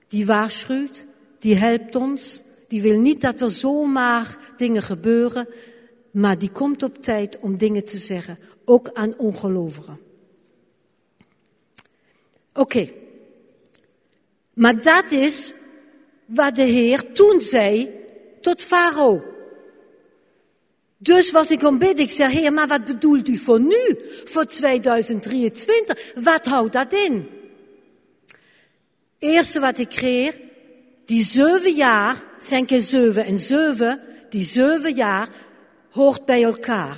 Die 0.08 0.26
waarschuwt, 0.26 1.06
die 1.40 1.56
helpt 1.56 1.96
ons, 1.96 2.44
die 2.68 2.82
wil 2.82 3.00
niet 3.00 3.22
dat 3.22 3.42
er 3.42 3.52
zomaar 3.52 4.38
dingen 4.58 4.84
gebeuren, 4.84 5.48
maar 6.12 6.40
die 6.40 6.52
komt 6.52 6.84
op 6.84 7.04
tijd 7.04 7.40
om 7.40 7.58
dingen 7.58 7.86
te 7.86 7.98
zeggen, 7.98 8.40
ook 8.66 8.90
aan 8.94 9.18
ongelovigen. 9.18 10.00
Oké. 12.54 12.90
Maar 14.58 14.82
dat 14.82 15.06
is 15.10 15.54
wat 16.26 16.56
de 16.56 16.62
Heer 16.62 17.12
toen 17.12 17.40
zei 17.40 17.90
tot 18.42 18.62
Farao. 18.62 19.24
Dus 20.98 21.32
was 21.32 21.52
ik 21.52 21.64
ontbid, 21.64 22.00
ik 22.00 22.10
zei, 22.10 22.34
Heer, 22.34 22.54
maar 22.54 22.68
wat 22.68 22.86
bedoelt 22.86 23.28
u 23.28 23.38
voor 23.38 23.60
nu? 23.60 24.00
Voor 24.26 24.46
2023? 24.46 26.14
Wat 26.16 26.46
houdt 26.46 26.74
dat 26.74 26.94
in? 26.94 27.30
Eerste 29.20 29.60
wat 29.60 29.78
ik 29.78 29.90
kreeg, 29.90 30.38
die 31.06 31.24
zeven 31.24 31.74
jaar, 31.76 32.16
zijn 32.40 32.66
keer 32.66 32.82
zeven 32.82 33.26
en 33.26 33.38
zeven, 33.38 34.02
die 34.30 34.44
zeven 34.44 34.96
jaar 34.96 35.28
hoort 35.90 36.26
bij 36.26 36.44
elkaar. 36.44 36.98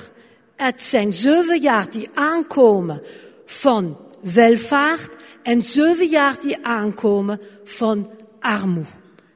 Het 0.56 0.84
zijn 0.84 1.13
zeven 1.13 1.62
jaar 1.62 1.89
die 1.89 2.10
aankomen 2.13 3.04
van 3.46 3.98
welvaart 4.22 5.18
en 5.43 5.62
zeven 5.62 6.08
jaar 6.08 6.39
die 6.39 6.65
aankomen 6.65 7.39
van 7.63 8.12
armoede. 8.39 8.89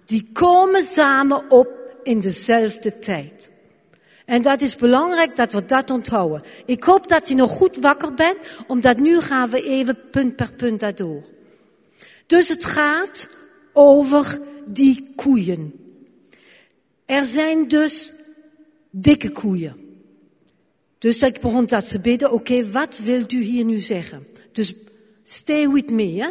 Die 0.05 0.29
komen 0.33 0.83
samen 0.83 1.49
op 1.49 1.67
in 2.03 2.19
dezelfde 2.19 2.99
tijd. 2.99 3.51
En 4.25 4.41
dat 4.41 4.61
is 4.61 4.75
belangrijk 4.75 5.35
dat 5.35 5.53
we 5.53 5.65
dat 5.65 5.91
onthouden. 5.91 6.41
Ik 6.65 6.83
hoop 6.83 7.07
dat 7.07 7.27
je 7.27 7.35
nog 7.35 7.51
goed 7.51 7.77
wakker 7.77 8.13
bent, 8.13 8.37
omdat 8.67 8.97
nu 8.97 9.19
gaan 9.19 9.49
we 9.49 9.63
even 9.63 9.97
punt 10.11 10.35
per 10.35 10.53
punt 10.53 10.79
daardoor. 10.79 11.23
Dus 12.27 12.47
het 12.47 12.63
gaat 12.63 13.29
over 13.73 14.39
die 14.65 15.13
koeien. 15.15 15.73
Er 17.05 17.25
zijn 17.25 17.67
dus 17.67 18.13
dikke 18.89 19.29
koeien. 19.29 19.75
Dus 20.97 21.21
ik 21.21 21.41
begon 21.41 21.65
dat 21.65 21.89
te 21.89 21.99
bidden, 21.99 22.31
oké, 22.31 22.71
wat 22.71 22.97
wilt 22.97 23.31
u 23.31 23.41
hier 23.41 23.65
nu 23.65 23.79
zeggen? 23.79 24.27
Dus 24.51 24.73
stay 25.23 25.69
with 25.69 25.89
me, 25.89 26.21
hè? 26.21 26.29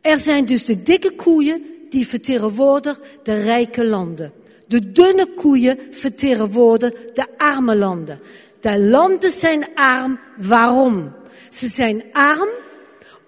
Er 0.00 0.18
zijn 0.18 0.46
dus 0.46 0.64
de 0.64 0.82
dikke 0.82 1.10
koeien 1.10 1.62
die 1.90 2.08
vertegenwoordigen 2.08 3.02
de 3.22 3.42
rijke 3.42 3.86
landen. 3.86 4.32
De 4.66 4.92
dunne 4.92 5.26
koeien 5.26 5.78
vertegenwoordigen 5.90 6.96
de 7.14 7.26
arme 7.36 7.76
landen. 7.76 8.20
De 8.60 8.80
landen 8.80 9.30
zijn 9.30 9.66
arm, 9.74 10.18
waarom? 10.36 11.12
Ze 11.50 11.68
zijn 11.68 12.02
arm 12.12 12.48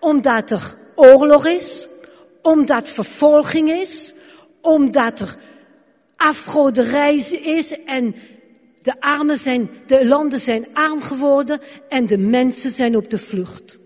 omdat 0.00 0.50
er 0.50 0.75
oorlog 0.95 1.47
is, 1.47 1.89
omdat 2.43 2.89
vervolging 2.89 3.71
is, 3.71 4.12
omdat 4.61 5.21
er 5.21 5.37
afgoderij 6.17 7.15
is 7.43 7.85
en 7.85 8.15
de, 8.83 9.00
armen 9.00 9.39
zijn, 9.39 9.71
de 9.87 10.07
landen 10.07 10.41
zijn 10.41 10.67
arm 10.73 11.03
geworden 11.03 11.61
en 11.89 12.07
de 12.07 12.19
mensen 12.19 12.71
zijn 12.71 12.97
op 12.97 13.11
de 13.11 13.19
vlucht. 13.19 13.79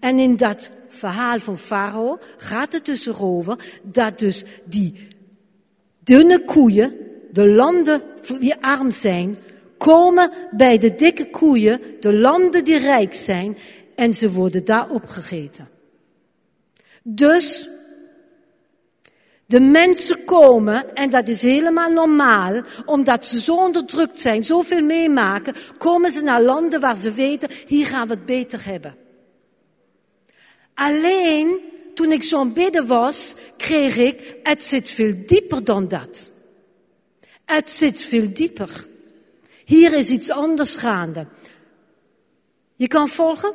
En 0.00 0.18
in 0.18 0.36
dat 0.36 0.70
verhaal 0.88 1.38
van 1.38 1.58
Farao 1.58 2.18
gaat 2.36 2.72
het 2.72 2.84
dus 2.84 3.06
erover 3.06 3.56
dat 3.82 4.18
dus 4.18 4.44
die 4.64 5.08
dunne 6.04 6.44
koeien, 6.44 6.96
de 7.32 7.48
landen 7.48 8.02
die 8.38 8.54
arm 8.60 8.90
zijn, 8.90 9.38
komen 9.78 10.30
bij 10.50 10.78
de 10.78 10.94
dikke 10.94 11.30
koeien, 11.30 11.80
de 12.00 12.12
landen 12.12 12.64
die 12.64 12.78
rijk 12.78 13.14
zijn, 13.14 13.56
en 13.94 14.12
ze 14.12 14.32
worden 14.32 14.64
daar 14.64 14.90
opgegeten. 14.90 15.68
Dus 17.02 17.68
de 19.46 19.60
mensen 19.60 20.24
komen, 20.24 20.94
en 20.94 21.10
dat 21.10 21.28
is 21.28 21.42
helemaal 21.42 21.90
normaal, 21.90 22.60
omdat 22.86 23.26
ze 23.26 23.40
zo 23.40 23.56
onderdrukt 23.56 24.20
zijn, 24.20 24.44
zoveel 24.44 24.84
meemaken, 24.84 25.54
komen 25.78 26.10
ze 26.10 26.22
naar 26.22 26.42
landen 26.42 26.80
waar 26.80 26.96
ze 26.96 27.12
weten, 27.12 27.48
hier 27.66 27.86
gaan 27.86 28.08
we 28.08 28.14
het 28.14 28.26
beter 28.26 28.64
hebben. 28.64 28.99
Alleen, 30.80 31.60
toen 31.94 32.12
ik 32.12 32.22
zo'n 32.22 32.52
bidden 32.52 32.86
was, 32.86 33.34
kreeg 33.56 33.96
ik, 33.96 34.36
het 34.42 34.62
zit 34.62 34.88
veel 34.88 35.14
dieper 35.26 35.64
dan 35.64 35.88
dat. 35.88 36.30
Het 37.44 37.70
zit 37.70 38.00
veel 38.00 38.32
dieper. 38.32 38.86
Hier 39.64 39.92
is 39.92 40.08
iets 40.08 40.30
anders 40.30 40.74
gaande. 40.74 41.26
Je 42.76 42.88
kan 42.88 43.08
volgen? 43.08 43.54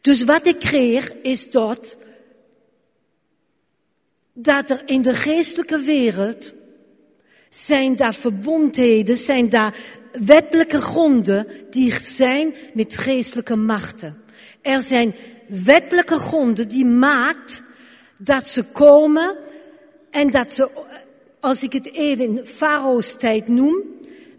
Dus 0.00 0.24
wat 0.24 0.46
ik 0.46 0.58
kreeg 0.58 1.12
is 1.22 1.50
dat, 1.50 1.96
dat 4.32 4.70
er 4.70 4.82
in 4.86 5.02
de 5.02 5.14
geestelijke 5.14 5.78
wereld 5.78 6.52
zijn 7.54 7.96
daar 7.96 8.14
verbondheden, 8.14 9.16
zijn 9.16 9.48
daar 9.48 9.76
wettelijke 10.20 10.80
gronden 10.80 11.46
die 11.70 11.92
zijn 12.02 12.54
met 12.74 12.96
geestelijke 12.96 13.56
machten. 13.56 14.22
Er 14.60 14.82
zijn 14.82 15.14
wettelijke 15.48 16.18
gronden 16.18 16.68
die 16.68 16.84
maakt 16.84 17.62
dat 18.18 18.48
ze 18.48 18.64
komen 18.64 19.36
en 20.10 20.30
dat 20.30 20.52
ze, 20.52 20.68
als 21.40 21.62
ik 21.62 21.72
het 21.72 21.92
even 21.92 22.24
in 22.24 22.46
Farao's 22.46 23.16
tijd 23.18 23.48
noem, 23.48 23.82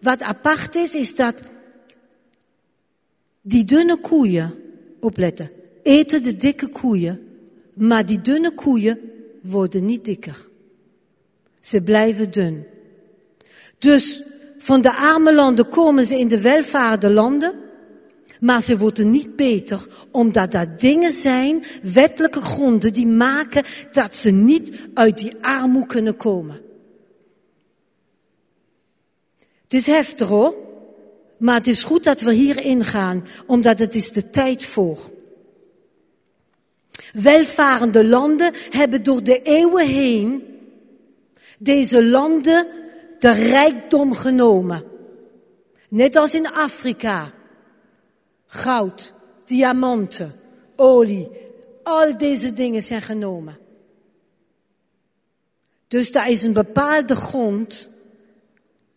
wat 0.01 0.22
apart 0.22 0.75
is, 0.75 0.96
is 0.96 1.15
dat 1.15 1.36
die 3.41 3.65
dunne 3.65 3.98
koeien, 3.98 4.53
opletten, 5.00 5.51
eten 5.84 6.24
de 6.24 6.38
dikke 6.38 6.67
koeien, 6.67 7.27
maar 7.74 8.05
die 8.05 8.22
dunne 8.22 8.51
koeien 8.51 9.00
worden 9.41 9.86
niet 9.86 10.05
dikker. 10.05 10.48
Ze 11.60 11.82
blijven 11.82 12.32
dun. 12.32 12.65
Dus 13.83 14.23
van 14.57 14.81
de 14.81 14.95
arme 14.95 15.33
landen 15.33 15.69
komen 15.69 16.05
ze 16.05 16.19
in 16.19 16.27
de 16.27 16.41
welvaarde 16.41 17.09
landen, 17.09 17.53
maar 18.39 18.61
ze 18.61 18.77
worden 18.77 19.09
niet 19.09 19.35
beter, 19.35 19.87
omdat 20.11 20.51
dat 20.51 20.79
dingen 20.79 21.11
zijn, 21.11 21.63
wettelijke 21.81 22.41
gronden, 22.41 22.93
die 22.93 23.07
maken 23.07 23.63
dat 23.91 24.15
ze 24.15 24.29
niet 24.29 24.87
uit 24.93 25.17
die 25.17 25.33
armoede 25.41 25.87
kunnen 25.87 26.17
komen. 26.17 26.61
Het 29.63 29.73
is 29.73 29.85
heftig 29.85 30.27
hoor. 30.27 30.55
Maar 31.37 31.55
het 31.55 31.67
is 31.67 31.83
goed 31.83 32.03
dat 32.03 32.21
we 32.21 32.33
hierin 32.33 32.85
gaan, 32.85 33.27
omdat 33.45 33.79
het 33.79 33.95
is 33.95 34.11
de 34.11 34.29
tijd 34.29 34.65
voor. 34.65 35.11
Welvarende 37.13 38.05
landen 38.05 38.53
hebben 38.69 39.03
door 39.03 39.23
de 39.23 39.41
eeuwen 39.41 39.87
heen 39.87 40.43
deze 41.59 42.03
landen 42.03 42.67
de 43.23 43.33
rijkdom 43.33 44.13
genomen. 44.13 44.83
Net 45.89 46.15
als 46.15 46.33
in 46.33 46.47
Afrika. 46.47 47.33
Goud, 48.45 49.13
diamanten, 49.45 50.39
olie, 50.75 51.29
al 51.83 52.17
deze 52.17 52.53
dingen 52.53 52.81
zijn 52.81 53.01
genomen. 53.01 53.57
Dus 55.87 56.11
daar 56.11 56.29
is 56.29 56.43
een 56.43 56.53
bepaalde 56.53 57.15
grond 57.15 57.89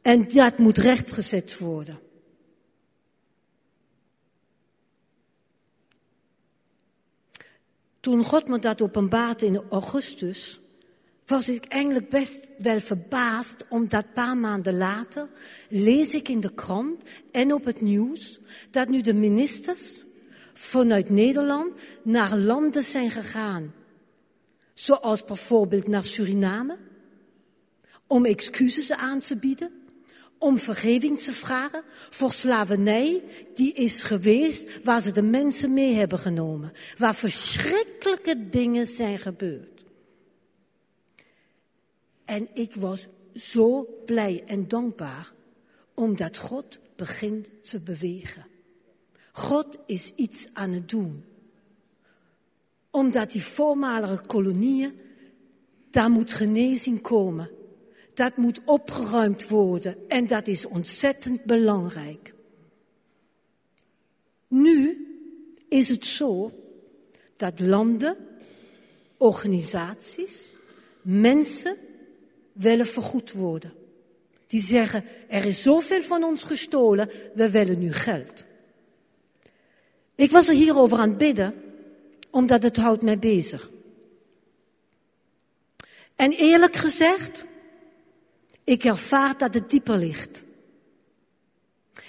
en 0.03 0.29
dat 0.29 0.59
moet 0.59 0.79
rechtgezet 0.79 1.59
worden. 1.59 1.99
Toen 8.01 8.25
God 8.25 8.49
me 8.49 8.59
dat 8.59 8.83
openbaarde 8.83 9.47
in 9.47 9.63
augustus, 9.71 10.61
was 11.27 11.49
ik 11.49 11.65
eigenlijk 11.65 12.09
best 12.09 12.47
wel 12.59 12.81
verbaasd, 12.81 13.57
omdat 13.69 14.05
een 14.05 14.13
paar 14.13 14.37
maanden 14.37 14.77
later 14.77 15.29
lees 15.69 16.15
ik 16.15 16.29
in 16.29 16.41
de 16.41 16.55
krant 16.55 17.03
en 17.33 17.53
op 17.53 17.65
het 17.65 17.81
nieuws 17.81 18.41
dat 18.71 18.89
nu 18.89 19.01
de 19.01 19.15
ministers 19.15 20.05
vanuit 20.55 21.11
Nederland 21.11 21.77
naar 22.03 22.37
landen 22.37 22.83
zijn 22.83 23.11
gegaan. 23.11 23.75
Zoals 24.75 25.25
bijvoorbeeld 25.25 25.89
naar 25.89 26.05
Suriname, 26.05 26.77
om 28.07 28.25
excuses 28.25 28.93
aan 28.93 29.21
te 29.21 29.37
bieden 29.37 29.71
om 30.39 30.59
vergeving 30.59 31.19
te 31.19 31.33
vragen 31.33 31.83
voor 32.11 32.33
slavernij 32.33 33.23
die 33.55 33.73
is 33.73 34.03
geweest 34.03 34.85
waar 34.85 35.01
ze 35.01 35.13
de 35.13 35.23
mensen 35.23 35.73
mee 35.73 35.95
hebben 35.95 36.19
genomen. 36.19 36.73
Waar 36.99 37.15
verschrikkelijke 37.15 38.49
dingen 38.51 38.87
zijn 38.87 39.19
gebeurd. 39.19 39.76
En 42.27 42.49
ik 42.55 42.75
was 42.75 43.07
zo 43.35 43.89
blij 44.05 44.43
en 44.47 44.69
dankbaar 44.69 45.33
omdat 45.95 46.39
God 46.39 46.79
begint 46.97 47.49
te 47.61 47.81
bewegen. 47.81 48.47
God 49.33 49.79
is 49.87 50.13
iets 50.15 50.47
aan 50.53 50.71
het 50.71 50.89
doen. 50.89 51.25
Omdat 52.91 53.33
die 53.33 53.43
voormalige 53.43 54.23
kolonieën, 54.27 54.99
daar 55.91 56.11
moet 56.11 56.33
genezing 56.33 57.01
komen. 57.01 57.51
Dat 58.15 58.37
moet 58.37 58.61
opgeruimd 58.65 59.49
worden 59.49 60.09
en 60.09 60.27
dat 60.27 60.47
is 60.47 60.67
ontzettend 60.67 61.45
belangrijk. 61.45 62.35
Nu 64.49 65.07
is 65.69 65.89
het 65.89 66.05
zo 66.05 66.53
dat 67.37 67.61
landen, 67.61 68.17
organisaties, 69.17 70.55
mensen 71.03 71.77
willen 72.57 72.87
vergoed 72.87 73.33
worden. 73.33 73.73
Die 74.47 74.61
zeggen, 74.61 75.05
er 75.29 75.45
is 75.45 75.63
zoveel 75.63 76.03
van 76.03 76.25
ons 76.25 76.43
gestolen, 76.43 77.11
we 77.35 77.51
willen 77.51 77.79
nu 77.79 77.93
geld. 77.93 78.45
Ik 80.15 80.31
was 80.31 80.49
er 80.49 80.55
hierover 80.55 80.99
aan 80.99 81.09
het 81.09 81.19
bidden, 81.19 81.55
omdat 82.31 82.63
het 82.63 82.77
houdt 82.77 83.03
mij 83.03 83.19
bezig. 83.19 83.71
En 86.17 86.33
eerlijk 86.33 86.77
gezegd, 86.77 87.45
ik 88.65 88.85
ervaar 88.85 89.39
dat 89.39 89.55
het 89.55 89.71
dieper 89.71 89.97
ligt. 89.97 90.43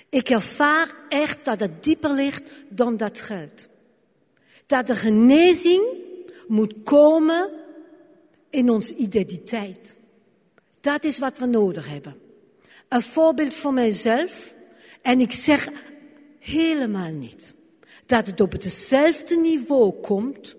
Ik 0.09 0.29
ervaar 0.29 0.95
echt 1.09 1.45
dat 1.45 1.59
het 1.59 1.83
dieper 1.83 2.11
ligt 2.11 2.51
dan 2.69 2.97
dat 2.97 3.19
geld. 3.19 3.67
Dat 4.65 4.87
de 4.87 4.95
genezing 4.95 5.83
moet 6.47 6.83
komen 6.83 7.49
in 8.49 8.69
onze 8.69 8.95
identiteit. 8.95 9.96
Dat 10.87 11.03
is 11.03 11.17
wat 11.17 11.37
we 11.37 11.45
nodig 11.45 11.89
hebben. 11.89 12.15
Een 12.89 13.01
voorbeeld 13.01 13.53
voor 13.53 13.73
mijzelf. 13.73 14.53
En 15.01 15.19
ik 15.19 15.31
zeg 15.31 15.69
helemaal 16.39 17.11
niet 17.11 17.53
dat 18.05 18.27
het 18.27 18.41
op 18.41 18.51
hetzelfde 18.51 19.39
niveau 19.39 19.93
komt 20.01 20.55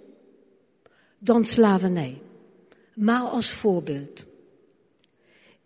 dan 1.19 1.45
slavernij. 1.45 2.23
Maar 2.95 3.21
als 3.21 3.51
voorbeeld. 3.51 4.25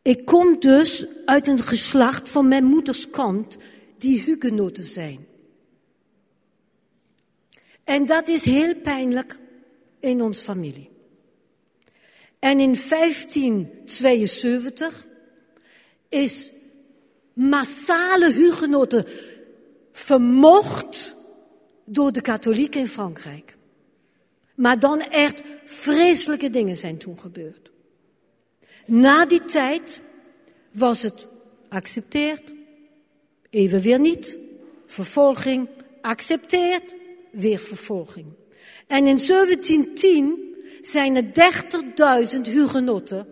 Ik 0.03 0.25
kom 0.25 0.61
dus 0.61 1.07
uit 1.25 1.49
een 1.49 1.59
geslacht 1.59 2.29
van 2.29 2.49
mijn 2.49 2.65
moeders 2.65 3.11
kant 3.11 3.57
die 3.99 4.21
hugenoten 4.21 4.85
zijn. 4.85 5.27
En 7.85 8.07
dat 8.07 8.29
is 8.29 8.45
heel 8.45 8.75
pijnlijk 8.75 9.39
in 10.01 10.23
ons 10.23 10.39
familie. 10.39 10.92
En 12.43 12.61
in 12.61 12.77
1572 12.89 15.07
is 16.09 16.51
massale 17.33 18.33
hugenoten 18.33 19.07
vermocht 19.93 21.17
door 21.85 22.13
de 22.13 22.21
katholieken 22.21 22.81
in 22.81 22.89
Frankrijk. 22.89 23.57
Maar 24.55 24.79
dan 24.79 25.01
echt 25.01 25.43
vreselijke 25.65 26.51
dingen 26.51 26.77
zijn 26.77 26.97
toen 26.97 27.19
gebeurd. 27.19 27.71
Na 28.87 29.27
die 29.27 29.45
tijd 29.45 30.01
was 30.73 31.03
het 31.03 31.27
accepteerd, 31.69 32.53
even 33.51 33.81
weer 33.81 34.01
niet, 34.01 34.39
vervolging, 34.87 35.69
accepteerd, 36.01 36.95
weer 37.31 37.59
vervolging. 37.59 38.27
En 38.87 39.07
in 39.07 39.21
1710 39.27 40.52
zijn 40.83 41.17
er 41.17 41.25
30.000 42.35 42.41
hugenotten 42.43 43.27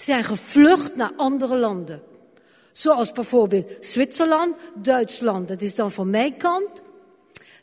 zijn 0.00 0.24
gevlucht 0.24 0.96
naar 0.96 1.12
andere 1.16 1.56
landen. 1.56 2.02
Zoals 2.72 3.12
bijvoorbeeld 3.12 3.70
Zwitserland, 3.80 4.56
Duitsland, 4.74 5.48
dat 5.48 5.62
is 5.62 5.74
dan 5.74 5.90
van 5.90 6.10
mijn 6.10 6.36
kant. 6.36 6.82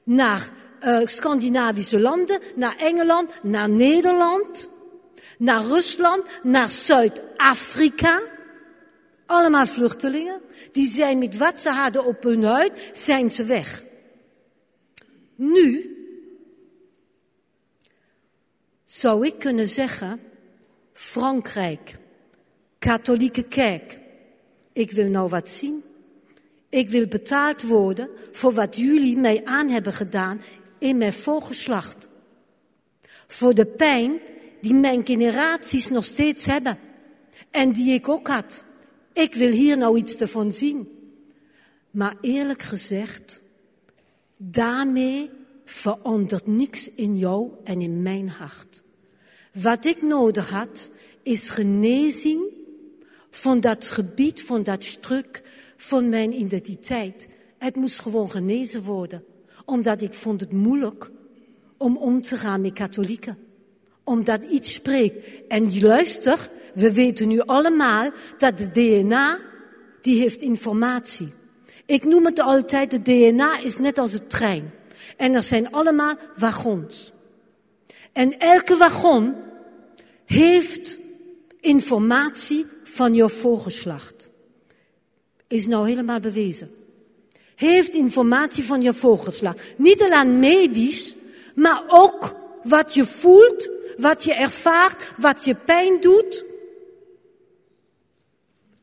Naar 0.03 0.49
uh, 0.81 0.99
Scandinavische 1.05 1.99
landen, 1.99 2.39
naar 2.55 2.75
Engeland, 2.77 3.31
naar 3.43 3.69
Nederland, 3.69 4.69
naar 5.37 5.63
Rusland, 5.63 6.27
naar 6.43 6.69
Zuid-Afrika. 6.69 8.21
Allemaal 9.25 9.65
vluchtelingen. 9.65 10.41
Die 10.71 10.87
zijn 10.87 11.17
met 11.17 11.37
wat 11.37 11.61
ze 11.61 11.69
hadden 11.69 12.05
op 12.05 12.23
hun 12.23 12.43
huid, 12.43 12.89
zijn 12.93 13.31
ze 13.31 13.43
weg. 13.43 13.83
Nu 15.35 15.92
zou 19.03 19.25
ik 19.25 19.39
kunnen 19.39 19.67
zeggen, 19.67 20.19
Frankrijk, 20.93 21.97
katholieke 22.79 23.43
kerk, 23.43 23.99
ik 24.73 24.91
wil 24.91 25.09
nou 25.09 25.29
wat 25.29 25.49
zien. 25.49 25.83
Ik 26.69 26.89
wil 26.89 27.07
betaald 27.07 27.61
worden 27.61 28.09
voor 28.31 28.53
wat 28.53 28.75
jullie 28.75 29.17
mij 29.17 29.41
aan 29.45 29.69
hebben 29.69 29.93
gedaan 29.93 30.41
in 30.79 30.97
mijn 30.97 31.13
voorgeslacht. 31.13 32.09
Voor 33.27 33.53
de 33.53 33.65
pijn 33.65 34.19
die 34.61 34.73
mijn 34.73 35.05
generaties 35.05 35.89
nog 35.89 36.03
steeds 36.03 36.45
hebben. 36.45 36.77
En 37.51 37.71
die 37.71 37.93
ik 37.93 38.09
ook 38.09 38.27
had. 38.27 38.63
Ik 39.13 39.35
wil 39.35 39.51
hier 39.51 39.77
nou 39.77 39.97
iets 39.97 40.15
ervan 40.15 40.53
zien. 40.53 40.87
Maar 41.91 42.15
eerlijk 42.21 42.61
gezegd, 42.61 43.41
daarmee 44.37 45.29
verandert 45.65 46.47
niks 46.47 46.89
in 46.89 47.17
jou 47.17 47.51
en 47.63 47.81
in 47.81 48.01
mijn 48.01 48.29
hart. 48.29 48.83
Wat 49.61 49.85
ik 49.85 50.01
nodig 50.01 50.49
had, 50.49 50.89
is 51.23 51.49
genezing 51.49 52.41
van 53.29 53.59
dat 53.59 53.85
gebied, 53.85 54.41
van 54.41 54.63
dat 54.63 54.83
stuk 54.83 55.41
van 55.77 56.09
mijn 56.09 56.33
identiteit. 56.33 57.27
Het 57.57 57.75
moest 57.75 57.99
gewoon 57.99 58.31
genezen 58.31 58.81
worden. 58.81 59.23
Omdat 59.65 60.01
ik 60.01 60.13
vond 60.13 60.41
het 60.41 60.51
moeilijk 60.51 61.09
om 61.77 61.97
om 61.97 62.21
te 62.21 62.37
gaan 62.37 62.61
met 62.61 62.73
katholieken. 62.73 63.37
Omdat 64.03 64.43
iets 64.43 64.73
spreekt. 64.73 65.47
En 65.47 65.81
luister, 65.81 66.49
we 66.73 66.93
weten 66.93 67.27
nu 67.27 67.39
allemaal 67.39 68.09
dat 68.37 68.57
de 68.57 68.71
DNA, 68.71 69.39
die 70.01 70.19
heeft 70.19 70.41
informatie. 70.41 71.33
Ik 71.85 72.03
noem 72.03 72.25
het 72.25 72.39
altijd, 72.39 72.91
de 72.91 73.01
DNA 73.01 73.59
is 73.59 73.77
net 73.77 73.97
als 73.97 74.13
een 74.13 74.27
trein. 74.27 74.71
En 75.17 75.33
er 75.33 75.43
zijn 75.43 75.71
allemaal 75.71 76.15
wagons. 76.37 77.12
En 78.13 78.39
elke 78.39 78.77
wagon 78.77 79.35
heeft 80.25 80.99
informatie 81.59 82.65
van 82.83 83.15
jouw 83.15 83.29
voorgeslacht. 83.29 84.29
Is 85.47 85.67
nou 85.67 85.87
helemaal 85.87 86.19
bewezen. 86.19 86.71
Heeft 87.55 87.93
informatie 87.93 88.63
van 88.63 88.81
je 88.81 88.93
voorgeslacht. 88.93 89.61
Niet 89.77 90.01
alleen 90.01 90.39
medisch, 90.39 91.15
maar 91.55 91.83
ook 91.87 92.35
wat 92.63 92.93
je 92.93 93.05
voelt, 93.05 93.69
wat 93.97 94.23
je 94.23 94.33
ervaart, 94.33 95.11
wat 95.17 95.45
je 95.45 95.55
pijn 95.55 96.01
doet. 96.01 96.45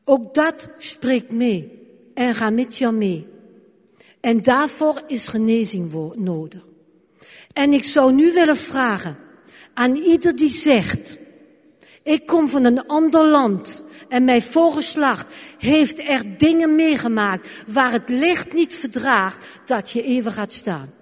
Ook 0.03 0.33
dat 0.33 0.67
spreekt 0.77 1.31
mee 1.31 1.79
en 2.13 2.35
gaat 2.35 2.53
met 2.53 2.77
jou 2.77 2.93
mee. 2.93 3.27
En 4.19 4.43
daarvoor 4.43 5.01
is 5.07 5.27
genezing 5.27 5.93
nodig. 6.15 6.69
En 7.53 7.73
ik 7.73 7.83
zou 7.83 8.13
nu 8.13 8.33
willen 8.33 8.57
vragen 8.57 9.17
aan 9.73 9.95
ieder 9.95 10.35
die 10.35 10.49
zegt, 10.49 11.17
ik 12.03 12.25
kom 12.25 12.49
van 12.49 12.63
een 12.63 12.87
ander 12.87 13.25
land 13.25 13.83
en 14.09 14.23
mijn 14.23 14.41
voorgeslacht 14.41 15.33
heeft 15.57 15.99
er 15.99 16.37
dingen 16.37 16.75
meegemaakt 16.75 17.47
waar 17.67 17.91
het 17.91 18.09
licht 18.09 18.53
niet 18.53 18.75
verdraagt 18.75 19.45
dat 19.65 19.91
je 19.91 20.03
even 20.03 20.31
gaat 20.31 20.53
staan. 20.53 20.93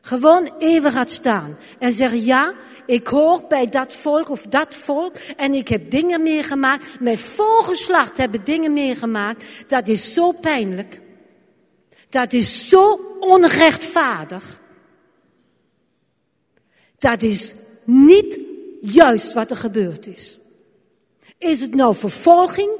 Gewoon 0.00 0.50
even 0.58 0.92
gaat 0.92 1.10
staan 1.10 1.56
en 1.78 1.92
zeggen 1.92 2.24
ja, 2.24 2.52
ik 2.86 3.06
hoor 3.06 3.44
bij 3.48 3.68
dat 3.68 3.92
volk 3.92 4.28
of 4.28 4.42
dat 4.42 4.74
volk 4.74 5.16
en 5.36 5.54
ik 5.54 5.68
heb 5.68 5.90
dingen 5.90 6.22
meegemaakt. 6.22 7.00
Mijn 7.00 7.18
voorgeslacht 7.18 8.16
hebben 8.16 8.44
dingen 8.44 8.72
meegemaakt. 8.72 9.44
Dat 9.66 9.88
is 9.88 10.14
zo 10.14 10.32
pijnlijk. 10.32 11.00
Dat 12.08 12.32
is 12.32 12.68
zo 12.68 13.00
onrechtvaardig. 13.20 14.60
Dat 16.98 17.22
is 17.22 17.54
niet 17.84 18.38
juist 18.80 19.32
wat 19.32 19.50
er 19.50 19.56
gebeurd 19.56 20.06
is. 20.06 20.38
Is 21.38 21.60
het 21.60 21.74
nou 21.74 21.94
vervolging? 21.94 22.70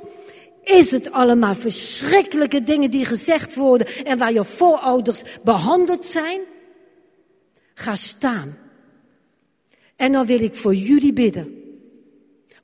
Is 0.62 0.90
het 0.90 1.12
allemaal 1.12 1.54
verschrikkelijke 1.54 2.62
dingen 2.62 2.90
die 2.90 3.04
gezegd 3.04 3.54
worden 3.54 3.86
en 4.04 4.18
waar 4.18 4.32
je 4.32 4.44
voorouders 4.44 5.22
behandeld 5.44 6.06
zijn? 6.06 6.40
Ga 7.74 7.96
staan. 7.96 8.58
En 9.96 10.12
dan 10.12 10.26
wil 10.26 10.40
ik 10.40 10.56
voor 10.56 10.74
jullie 10.74 11.12
bidden. 11.12 11.62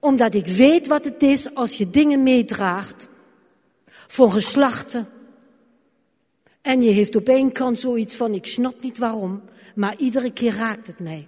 Omdat 0.00 0.34
ik 0.34 0.46
weet 0.46 0.86
wat 0.86 1.04
het 1.04 1.22
is 1.22 1.54
als 1.54 1.76
je 1.76 1.90
dingen 1.90 2.22
meedraagt. 2.22 3.08
Voor 3.86 4.30
geslachten. 4.30 5.08
En 6.62 6.82
je 6.82 6.90
heeft 6.90 7.16
op 7.16 7.28
één 7.28 7.52
kant 7.52 7.80
zoiets 7.80 8.14
van, 8.14 8.34
ik 8.34 8.46
snap 8.46 8.82
niet 8.82 8.98
waarom. 8.98 9.42
Maar 9.74 9.96
iedere 9.98 10.32
keer 10.32 10.54
raakt 10.54 10.86
het 10.86 11.00
mij. 11.00 11.26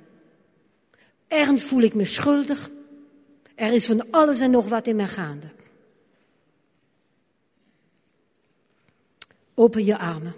Ergens 1.28 1.62
voel 1.62 1.80
ik 1.80 1.94
me 1.94 2.04
schuldig. 2.04 2.70
Er 3.54 3.72
is 3.72 3.86
van 3.86 4.10
alles 4.10 4.40
en 4.40 4.50
nog 4.50 4.68
wat 4.68 4.86
in 4.86 4.96
mij 4.96 5.06
gaande. 5.06 5.50
Open 9.54 9.84
je 9.84 9.98
armen. 9.98 10.34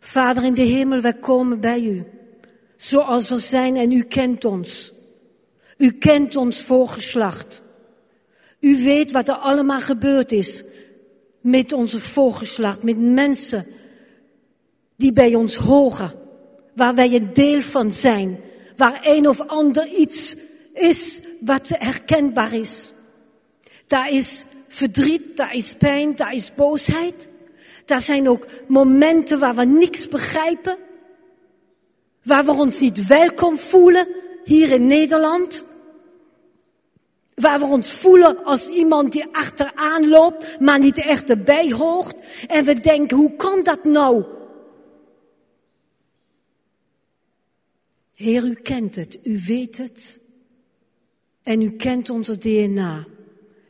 Vader 0.00 0.44
in 0.44 0.54
de 0.54 0.62
hemel, 0.62 1.00
wij 1.00 1.14
komen 1.14 1.60
bij 1.60 1.82
u. 1.82 2.04
Zoals 2.76 3.28
we 3.28 3.38
zijn 3.38 3.76
en 3.76 3.92
u 3.92 4.02
kent 4.02 4.44
ons. 4.44 4.92
U 5.76 5.92
kent 5.92 6.36
ons 6.36 6.62
voorgeslacht. 6.62 7.62
U 8.60 8.82
weet 8.82 9.12
wat 9.12 9.28
er 9.28 9.34
allemaal 9.34 9.80
gebeurd 9.80 10.32
is 10.32 10.64
met 11.40 11.72
onze 11.72 12.00
voorgeslacht, 12.00 12.82
met 12.82 12.98
mensen 12.98 13.66
die 14.96 15.12
bij 15.12 15.34
ons 15.34 15.56
horen, 15.56 16.12
waar 16.74 16.94
wij 16.94 17.14
een 17.14 17.32
deel 17.32 17.60
van 17.60 17.90
zijn, 17.90 18.40
waar 18.76 19.00
een 19.02 19.28
of 19.28 19.40
ander 19.40 19.86
iets 19.88 20.36
is 20.72 21.20
wat 21.40 21.68
herkenbaar 21.68 22.54
is. 22.54 22.90
Daar 23.86 24.10
is 24.10 24.44
verdriet, 24.68 25.36
daar 25.36 25.54
is 25.54 25.74
pijn, 25.74 26.14
daar 26.14 26.34
is 26.34 26.54
boosheid. 26.54 27.28
Daar 27.84 28.00
zijn 28.00 28.28
ook 28.28 28.46
momenten 28.66 29.38
waar 29.38 29.54
we 29.54 29.64
niks 29.64 30.08
begrijpen, 30.08 30.76
waar 32.22 32.44
we 32.44 32.52
ons 32.52 32.80
niet 32.80 33.06
welkom 33.06 33.58
voelen 33.58 34.06
hier 34.44 34.70
in 34.70 34.86
Nederland. 34.86 35.64
Waar 37.34 37.58
we 37.58 37.64
ons 37.64 37.92
voelen 37.92 38.44
als 38.44 38.68
iemand 38.68 39.12
die 39.12 39.26
achteraan 39.32 40.08
loopt, 40.08 40.60
maar 40.60 40.78
niet 40.78 40.98
echt 40.98 41.30
erbij 41.30 41.72
hoort. 41.72 42.14
En 42.46 42.64
we 42.64 42.80
denken, 42.80 43.16
hoe 43.16 43.36
kan 43.36 43.62
dat 43.62 43.84
nou? 43.84 44.24
Heer, 48.14 48.44
u 48.44 48.54
kent 48.54 48.94
het, 48.94 49.18
u 49.22 49.40
weet 49.46 49.76
het. 49.76 50.20
En 51.42 51.62
u 51.62 51.70
kent 51.70 52.10
onze 52.10 52.38
DNA. 52.38 53.06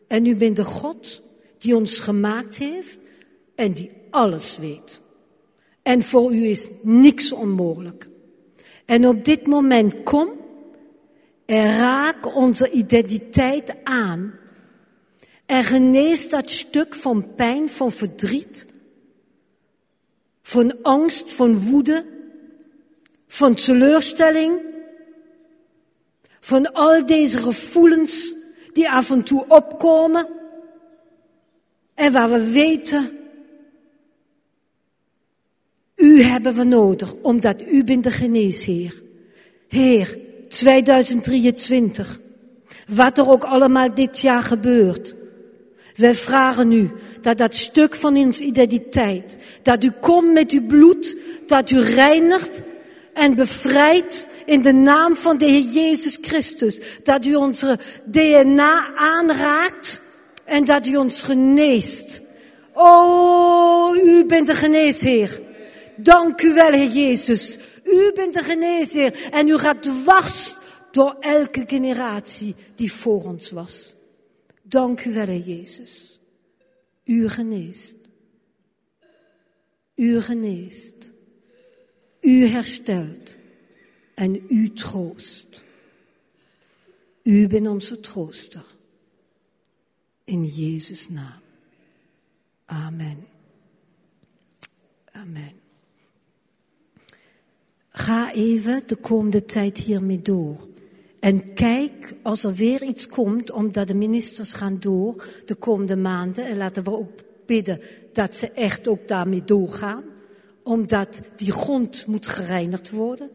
En 0.08 0.26
u 0.26 0.36
bent 0.36 0.56
de 0.56 0.64
God 0.64 1.22
die 1.58 1.76
ons 1.76 1.98
gemaakt 1.98 2.56
heeft 2.56 2.98
en 3.54 3.72
die 3.72 3.90
alles 4.10 4.56
weet. 4.56 5.00
En 5.82 6.02
voor 6.02 6.34
u 6.34 6.44
is 6.44 6.68
niks 6.82 7.32
onmogelijk. 7.32 8.08
En 8.84 9.08
op 9.08 9.24
dit 9.24 9.46
moment 9.46 10.02
kom 10.02 10.28
en 11.44 11.76
raak 11.76 12.36
onze 12.36 12.70
identiteit 12.70 13.84
aan. 13.84 14.34
En 15.46 15.64
genees 15.64 16.28
dat 16.28 16.50
stuk 16.50 16.94
van 16.94 17.34
pijn, 17.34 17.68
van 17.68 17.92
verdriet, 17.92 18.66
van 20.42 20.82
angst, 20.82 21.32
van 21.32 21.60
woede, 21.60 22.13
van 23.34 23.54
teleurstelling, 23.54 24.60
van 26.40 26.72
al 26.72 27.06
deze 27.06 27.38
gevoelens 27.38 28.34
die 28.72 28.90
af 28.90 29.10
en 29.10 29.22
toe 29.22 29.44
opkomen 29.48 30.28
en 31.94 32.12
waar 32.12 32.30
we 32.30 32.50
weten, 32.50 33.10
u 35.96 36.22
hebben 36.22 36.54
we 36.54 36.64
nodig, 36.64 37.14
omdat 37.14 37.62
u 37.62 37.84
bent 37.84 38.04
de 38.04 38.10
geneesheer. 38.10 39.02
Heer, 39.68 40.18
2023, 40.48 42.20
wat 42.88 43.18
er 43.18 43.30
ook 43.30 43.44
allemaal 43.44 43.94
dit 43.94 44.18
jaar 44.18 44.42
gebeurt. 44.42 45.14
Wij 45.94 46.14
vragen 46.14 46.72
u 46.72 46.90
dat 47.20 47.38
dat 47.38 47.54
stuk 47.54 47.94
van 47.94 48.16
ons 48.16 48.40
identiteit, 48.40 49.36
dat 49.62 49.84
u 49.84 49.90
komt 49.90 50.32
met 50.32 50.50
uw 50.50 50.66
bloed, 50.66 51.16
dat 51.46 51.70
u 51.70 51.80
reinigt 51.80 52.62
en 53.14 53.34
bevrijdt 53.34 54.26
in 54.46 54.62
de 54.62 54.72
naam 54.72 55.16
van 55.16 55.38
de 55.38 55.44
Heer 55.44 55.62
Jezus 55.62 56.18
Christus. 56.20 56.78
Dat 57.02 57.26
u 57.26 57.34
onze 57.34 57.78
DNA 58.04 58.94
aanraakt 58.96 60.00
en 60.44 60.64
dat 60.64 60.86
u 60.86 60.96
ons 60.96 61.22
geneest. 61.22 62.20
Oh, 62.72 63.96
u 63.96 64.24
bent 64.24 64.46
de 64.46 64.54
geneesheer. 64.54 65.40
Dank 65.96 66.42
u 66.42 66.54
wel, 66.54 66.72
Heer 66.72 66.90
Jezus. 66.90 67.58
U 67.84 68.12
bent 68.14 68.34
de 68.34 68.42
geneesheer 68.42 69.28
en 69.30 69.48
u 69.48 69.58
gaat 69.58 69.82
dwars 69.82 70.54
door 70.90 71.16
elke 71.20 71.64
generatie 71.66 72.54
die 72.74 72.92
voor 72.92 73.24
ons 73.24 73.50
was. 73.50 73.94
Dank 74.62 75.04
u 75.04 75.12
wel, 75.12 75.26
Heer 75.26 75.56
Jezus. 75.56 76.20
U 77.04 77.28
geneest. 77.28 77.94
U 79.94 80.20
geneest. 80.20 81.12
U 82.24 82.44
herstelt 82.46 83.36
en 84.14 84.44
u 84.48 84.72
troost. 84.72 85.64
U 87.22 87.46
bent 87.46 87.68
onze 87.68 88.00
trooster. 88.00 88.64
In 90.24 90.44
Jezus' 90.44 91.08
naam. 91.08 91.40
Amen. 92.64 93.26
Amen. 95.12 95.52
Ga 97.88 98.32
even 98.32 98.82
de 98.86 98.96
komende 98.96 99.44
tijd 99.44 99.78
hiermee 99.78 100.22
door. 100.22 100.68
En 101.20 101.54
kijk 101.54 102.14
als 102.22 102.44
er 102.44 102.54
weer 102.54 102.82
iets 102.82 103.06
komt, 103.06 103.50
omdat 103.50 103.88
de 103.88 103.94
ministers 103.94 104.52
gaan 104.52 104.80
door 104.80 105.26
de 105.46 105.54
komende 105.54 105.96
maanden. 105.96 106.46
En 106.46 106.56
laten 106.56 106.84
we 106.84 106.90
ook 106.90 107.10
bidden 107.46 107.80
dat 108.12 108.34
ze 108.34 108.50
echt 108.50 108.88
ook 108.88 109.08
daarmee 109.08 109.44
doorgaan. 109.44 110.04
Omdat 110.64 111.20
die 111.36 111.52
grond 111.52 112.06
moet 112.06 112.26
gereinigd 112.26 112.90
worden. 112.90 113.30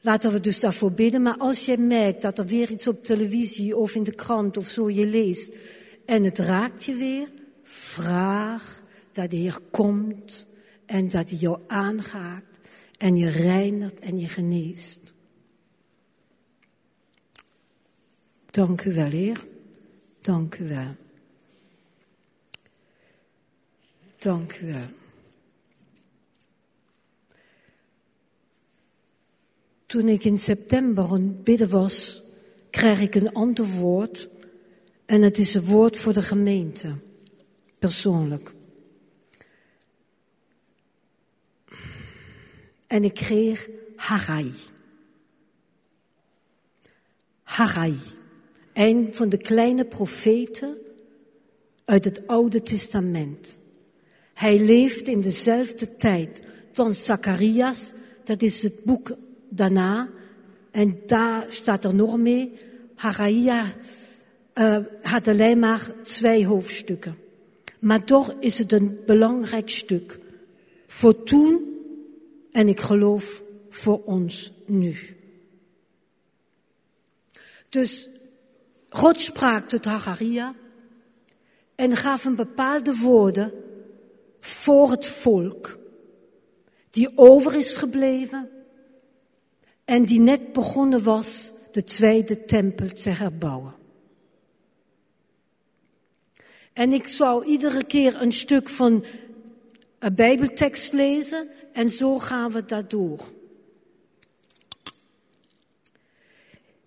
Laten 0.00 0.32
we 0.32 0.40
dus 0.40 0.60
daarvoor 0.60 0.92
bidden. 0.92 1.22
Maar 1.22 1.36
als 1.36 1.64
je 1.64 1.78
merkt 1.78 2.22
dat 2.22 2.38
er 2.38 2.46
weer 2.46 2.70
iets 2.70 2.86
op 2.86 3.04
televisie 3.04 3.76
of 3.76 3.94
in 3.94 4.02
de 4.02 4.14
krant 4.14 4.56
of 4.56 4.68
zo 4.68 4.90
je 4.90 5.06
leest 5.06 5.56
en 6.04 6.24
het 6.24 6.38
raakt 6.38 6.84
je 6.84 6.94
weer, 6.94 7.28
vraag 7.62 8.82
dat 9.12 9.30
de 9.30 9.36
Heer 9.36 9.58
komt 9.70 10.46
en 10.86 11.08
dat 11.08 11.30
hij 11.30 11.38
jou 11.38 11.58
aangaat 11.66 12.44
en 12.98 13.16
je 13.16 13.28
reinigt 13.28 14.00
en 14.00 14.18
je 14.18 14.28
geneest. 14.28 14.98
Dank 18.46 18.84
u 18.84 18.94
wel, 18.94 19.10
Heer. 19.10 19.46
Dank 20.20 20.58
u 20.58 20.68
wel. 20.68 21.01
Dank 24.22 24.58
u 24.60 24.66
wel. 24.66 24.88
Toen 29.86 30.08
ik 30.08 30.24
in 30.24 30.38
september 30.38 31.04
aan 31.04 31.42
bidden 31.42 31.68
was, 31.68 32.22
kreeg 32.70 33.00
ik 33.00 33.14
een 33.14 33.32
antwoord. 33.32 34.28
En 35.04 35.22
het 35.22 35.38
is 35.38 35.54
een 35.54 35.64
woord 35.64 35.96
voor 35.96 36.12
de 36.12 36.22
gemeente, 36.22 36.94
persoonlijk. 37.78 38.54
En 42.86 43.04
ik 43.04 43.14
kreeg 43.14 43.68
Haggai. 43.94 44.52
Haggai, 47.42 47.98
een 48.72 49.12
van 49.12 49.28
de 49.28 49.36
kleine 49.36 49.84
profeten 49.84 50.78
uit 51.84 52.04
het 52.04 52.26
Oude 52.26 52.62
Testament. 52.62 53.60
Hij 54.42 54.58
leeft 54.58 55.08
in 55.08 55.20
dezelfde 55.20 55.96
tijd 55.96 56.42
dan 56.72 56.94
Zacharias, 56.94 57.92
dat 58.24 58.42
is 58.42 58.62
het 58.62 58.84
boek 58.84 59.16
daarna. 59.48 60.10
En 60.70 61.00
daar 61.06 61.46
staat 61.48 61.84
er 61.84 61.94
nog 61.94 62.16
mee. 62.16 62.52
Hagaia 62.94 63.64
uh, 64.54 64.78
had 65.02 65.28
alleen 65.28 65.58
maar 65.58 65.90
twee 66.02 66.46
hoofdstukken. 66.46 67.16
Maar 67.78 68.04
toch 68.04 68.34
is 68.40 68.58
het 68.58 68.72
een 68.72 68.98
belangrijk 69.06 69.68
stuk. 69.68 70.18
Voor 70.86 71.22
toen 71.22 71.60
en 72.52 72.68
ik 72.68 72.80
geloof 72.80 73.42
voor 73.70 74.02
ons 74.04 74.52
nu. 74.66 74.96
Dus 77.68 78.08
God 78.88 79.20
sprak 79.20 79.68
tot 79.68 79.84
Hagaria 79.84 80.54
en 81.74 81.96
gaf 81.96 82.24
een 82.24 82.36
bepaalde 82.36 82.96
woorden 82.96 83.61
voor 84.62 84.90
het 84.90 85.06
volk 85.06 85.78
die 86.90 87.12
over 87.14 87.56
is 87.56 87.76
gebleven 87.76 88.50
en 89.84 90.04
die 90.04 90.20
net 90.20 90.52
begonnen 90.52 91.02
was 91.02 91.52
de 91.72 91.84
tweede 91.84 92.44
tempel 92.44 92.88
te 92.88 93.10
herbouwen. 93.10 93.74
En 96.72 96.92
ik 96.92 97.08
zou 97.08 97.46
iedere 97.46 97.84
keer 97.84 98.22
een 98.22 98.32
stuk 98.32 98.68
van 98.68 99.04
een 99.98 100.14
Bijbeltekst 100.14 100.92
lezen 100.92 101.48
en 101.72 101.90
zo 101.90 102.18
gaan 102.18 102.52
we 102.52 102.64
dat 102.64 102.90
door. 102.90 103.20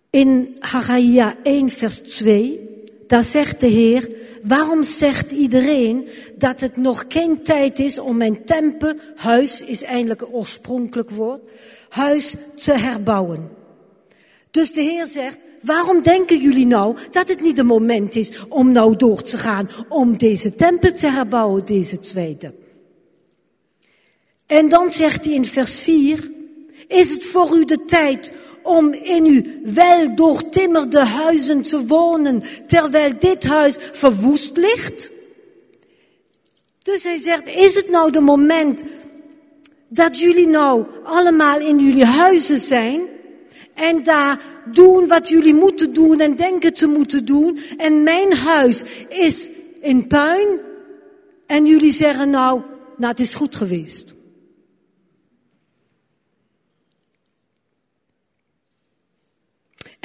In 0.09 0.55
Haggai 0.59 1.33
1 1.43 1.69
vers 1.69 1.97
2, 1.97 2.83
daar 3.07 3.23
zegt 3.23 3.59
de 3.59 3.67
Heer, 3.67 4.24
waarom 4.47 4.83
zegt 4.83 5.31
iedereen 5.31 6.07
dat 6.35 6.59
het 6.59 6.77
nog 6.77 7.05
geen 7.07 7.43
tijd 7.43 7.79
is 7.79 7.99
om 7.99 8.17
mijn 8.17 8.45
tempel, 8.45 8.93
huis 9.15 9.61
is 9.61 9.83
eindelijk 9.83 10.21
een 10.21 10.27
oorspronkelijk 10.27 11.09
woord, 11.09 11.41
huis 11.89 12.33
te 12.55 12.73
herbouwen. 12.73 13.49
Dus 14.51 14.73
de 14.73 14.81
Heer 14.81 15.07
zegt, 15.07 15.37
waarom 15.61 16.01
denken 16.01 16.41
jullie 16.41 16.65
nou 16.65 16.97
dat 17.11 17.27
het 17.27 17.41
niet 17.41 17.55
de 17.55 17.63
moment 17.63 18.15
is 18.15 18.31
om 18.49 18.71
nou 18.71 18.95
door 18.95 19.21
te 19.21 19.37
gaan 19.37 19.69
om 19.89 20.17
deze 20.17 20.55
tempel 20.55 20.93
te 20.93 21.07
herbouwen, 21.07 21.65
deze 21.65 21.99
tweede? 21.99 22.53
En 24.45 24.69
dan 24.69 24.91
zegt 24.91 25.25
hij 25.25 25.33
in 25.33 25.45
vers 25.45 25.79
4, 25.79 26.31
is 26.87 27.13
het 27.13 27.25
voor 27.25 27.57
u 27.57 27.65
de 27.65 27.85
tijd 27.85 28.31
om 28.65 28.93
in 28.93 29.25
uw 29.25 29.43
wel 29.73 30.15
doortimmerde 30.15 30.99
huizen 30.99 31.61
te 31.61 31.85
wonen, 31.85 32.43
terwijl 32.65 33.13
dit 33.19 33.43
huis 33.43 33.75
verwoest 33.79 34.57
ligt? 34.57 35.11
Dus 36.81 37.03
hij 37.03 37.17
zegt, 37.17 37.47
is 37.47 37.75
het 37.75 37.89
nou 37.89 38.11
de 38.11 38.21
moment 38.21 38.83
dat 39.87 40.19
jullie 40.19 40.47
nou 40.47 40.85
allemaal 41.03 41.59
in 41.59 41.79
jullie 41.79 42.05
huizen 42.05 42.59
zijn 42.59 43.01
en 43.73 44.03
daar 44.03 44.39
doen 44.71 45.07
wat 45.07 45.27
jullie 45.27 45.53
moeten 45.53 45.93
doen 45.93 46.19
en 46.19 46.35
denken 46.35 46.73
te 46.73 46.87
moeten 46.87 47.25
doen 47.25 47.59
en 47.77 48.03
mijn 48.03 48.33
huis 48.33 48.83
is 49.09 49.49
in 49.81 50.07
puin 50.07 50.59
en 51.45 51.65
jullie 51.65 51.91
zeggen 51.91 52.29
nou, 52.29 52.61
nou 52.97 53.11
het 53.11 53.19
is 53.19 53.33
goed 53.33 53.55
geweest. 53.55 54.04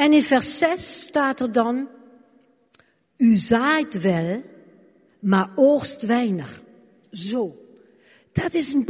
En 0.00 0.12
in 0.12 0.22
vers 0.22 0.58
6 0.58 1.00
staat 1.00 1.40
er 1.40 1.52
dan, 1.52 1.88
u 3.16 3.36
zaait 3.36 4.00
wel, 4.00 4.42
maar 5.18 5.50
oogst 5.54 6.02
weinig. 6.06 6.62
Zo. 7.10 7.56
Dat 8.32 8.54
is, 8.54 8.72
een 8.72 8.84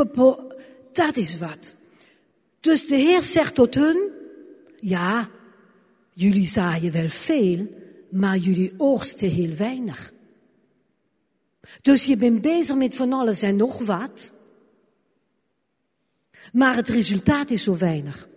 dat 0.92 1.16
is 1.16 1.38
wat. 1.38 1.75
Dus 2.61 2.87
de 2.87 2.96
Heer 2.96 3.23
zegt 3.23 3.55
tot 3.55 3.75
hun, 3.75 4.11
ja, 4.79 5.29
jullie 6.12 6.46
zaaien 6.46 6.92
wel 6.92 7.09
veel, 7.09 7.68
maar 8.11 8.37
jullie 8.37 8.75
oogsten 8.77 9.29
heel 9.29 9.57
weinig. 9.57 10.12
Dus 11.83 12.05
je 12.05 12.16
bent 12.16 12.40
bezig 12.40 12.77
met 12.77 12.94
van 12.94 13.12
alles 13.12 13.42
en 13.42 13.57
nog 13.57 13.85
wat, 13.85 14.33
maar 16.53 16.77
het 16.77 16.88
resultaat 16.88 17.51
is 17.51 17.62
zo 17.62 17.77
weinig. 17.77 18.29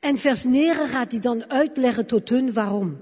En 0.00 0.18
vers 0.18 0.44
9 0.44 0.88
gaat 0.88 1.10
hij 1.10 1.20
dan 1.20 1.50
uitleggen 1.50 2.06
tot 2.06 2.28
hun 2.28 2.52
waarom. 2.52 3.00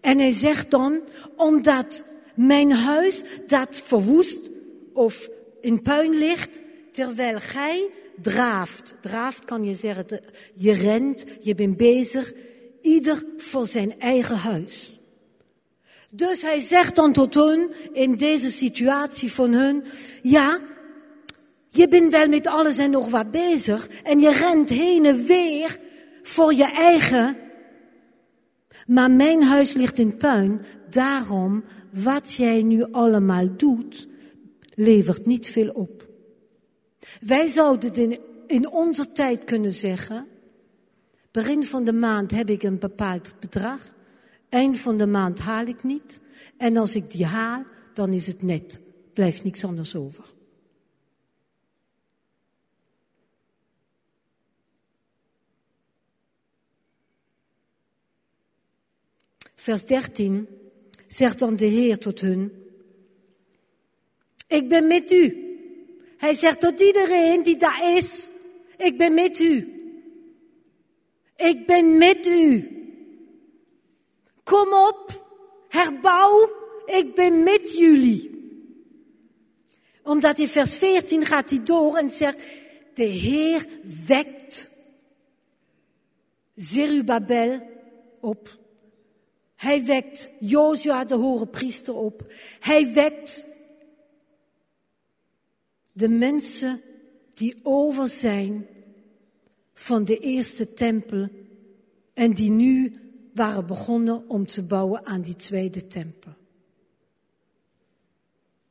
En 0.00 0.18
hij 0.18 0.32
zegt 0.32 0.70
dan, 0.70 1.00
omdat 1.36 2.04
mijn 2.34 2.72
huis 2.72 3.22
dat 3.46 3.80
verwoest 3.84 4.38
of 4.92 5.28
in 5.60 5.82
puin 5.82 6.18
ligt, 6.18 6.60
terwijl 6.92 7.38
gij 7.38 7.90
draaft. 8.22 8.94
Draaft 9.00 9.44
kan 9.44 9.64
je 9.64 9.74
zeggen, 9.74 10.20
je 10.54 10.72
rent, 10.72 11.24
je 11.40 11.54
bent 11.54 11.76
bezig, 11.76 12.32
ieder 12.82 13.24
voor 13.36 13.66
zijn 13.66 14.00
eigen 14.00 14.36
huis. 14.36 14.98
Dus 16.10 16.42
hij 16.42 16.60
zegt 16.60 16.96
dan 16.96 17.12
tot 17.12 17.34
hun, 17.34 17.70
in 17.92 18.16
deze 18.16 18.50
situatie 18.50 19.32
van 19.32 19.52
hun, 19.52 19.84
ja, 20.22 20.58
je 21.68 21.88
bent 21.88 22.10
wel 22.10 22.28
met 22.28 22.46
alles 22.46 22.78
en 22.78 22.90
nog 22.90 23.10
wat 23.10 23.30
bezig 23.30 23.88
en 24.02 24.20
je 24.20 24.30
rent 24.30 24.68
heen 24.68 25.04
en 25.04 25.24
weer 25.24 25.78
voor 26.28 26.54
je 26.54 26.72
eigen. 26.72 27.36
Maar 28.86 29.10
mijn 29.10 29.42
huis 29.42 29.72
ligt 29.72 29.98
in 29.98 30.16
puin, 30.16 30.60
daarom 30.90 31.64
wat 31.92 32.32
jij 32.32 32.62
nu 32.62 32.92
allemaal 32.92 33.56
doet, 33.56 34.08
levert 34.74 35.26
niet 35.26 35.46
veel 35.46 35.70
op. 35.70 36.08
Wij 37.20 37.46
zouden 37.46 37.94
in, 37.94 38.18
in 38.46 38.70
onze 38.70 39.12
tijd 39.12 39.44
kunnen 39.44 39.72
zeggen, 39.72 40.26
begin 41.30 41.64
van 41.64 41.84
de 41.84 41.92
maand 41.92 42.30
heb 42.30 42.50
ik 42.50 42.62
een 42.62 42.78
bepaald 42.78 43.34
bedrag, 43.40 43.94
eind 44.48 44.78
van 44.78 44.96
de 44.96 45.06
maand 45.06 45.38
haal 45.38 45.66
ik 45.66 45.82
niet, 45.82 46.20
en 46.56 46.76
als 46.76 46.94
ik 46.94 47.10
die 47.10 47.24
haal, 47.24 47.62
dan 47.94 48.12
is 48.12 48.26
het 48.26 48.42
net, 48.42 48.80
blijft 49.12 49.44
niks 49.44 49.64
anders 49.64 49.96
over. 49.96 50.36
Vers 59.68 59.86
13, 59.86 60.48
zegt 61.06 61.38
dan 61.38 61.56
de 61.56 61.64
Heer 61.64 61.98
tot 61.98 62.20
hun, 62.20 62.52
ik 64.46 64.68
ben 64.68 64.86
met 64.86 65.12
u. 65.12 65.56
Hij 66.16 66.34
zegt 66.34 66.60
tot 66.60 66.80
iedereen 66.80 67.42
die 67.42 67.56
daar 67.56 67.96
is, 67.96 68.28
ik 68.76 68.98
ben 68.98 69.14
met 69.14 69.38
u. 69.38 69.72
Ik 71.36 71.66
ben 71.66 71.98
met 71.98 72.26
u. 72.26 72.68
Kom 74.44 74.72
op, 74.72 75.24
herbouw, 75.68 76.50
ik 76.86 77.14
ben 77.14 77.42
met 77.42 77.76
jullie. 77.78 78.30
Omdat 80.02 80.38
in 80.38 80.48
vers 80.48 80.74
14 80.74 81.26
gaat 81.26 81.50
hij 81.50 81.64
door 81.64 81.96
en 81.96 82.10
zegt, 82.10 82.42
de 82.94 83.04
Heer 83.04 83.66
wekt 84.06 84.70
Zerubabel 86.54 87.68
op. 88.20 88.57
Hij 89.58 89.84
wekt 89.84 90.30
Jozua 90.38 91.04
de 91.04 91.14
hoge 91.14 91.46
priester 91.46 91.94
op. 91.94 92.32
Hij 92.60 92.92
wekt 92.92 93.46
de 95.92 96.08
mensen 96.08 96.80
die 97.34 97.60
over 97.62 98.08
zijn 98.08 98.66
van 99.74 100.04
de 100.04 100.18
eerste 100.18 100.74
tempel 100.74 101.28
en 102.14 102.32
die 102.32 102.50
nu 102.50 103.00
waren 103.34 103.66
begonnen 103.66 104.28
om 104.28 104.46
te 104.46 104.62
bouwen 104.62 105.06
aan 105.06 105.22
die 105.22 105.36
tweede 105.36 105.86
tempel. 105.86 106.32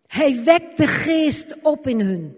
Hij 0.08 0.43
wekt 0.43 0.78
de 0.78 0.88
geest 0.88 1.56
op 1.62 1.88
in 1.88 2.00
hun. 2.00 2.36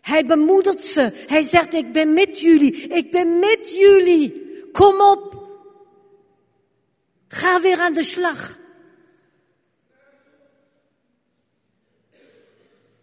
Hij 0.00 0.24
bemoedigt 0.24 0.84
ze. 0.84 1.24
Hij 1.26 1.42
zegt, 1.42 1.74
ik 1.74 1.92
ben 1.92 2.12
met 2.12 2.40
jullie. 2.40 2.72
Ik 2.74 3.10
ben 3.10 3.38
met 3.38 3.74
jullie. 3.78 4.48
Kom 4.72 5.00
op. 5.00 5.39
Ga 7.32 7.60
weer 7.60 7.78
aan 7.78 7.94
de 7.94 8.02
slag. 8.02 8.58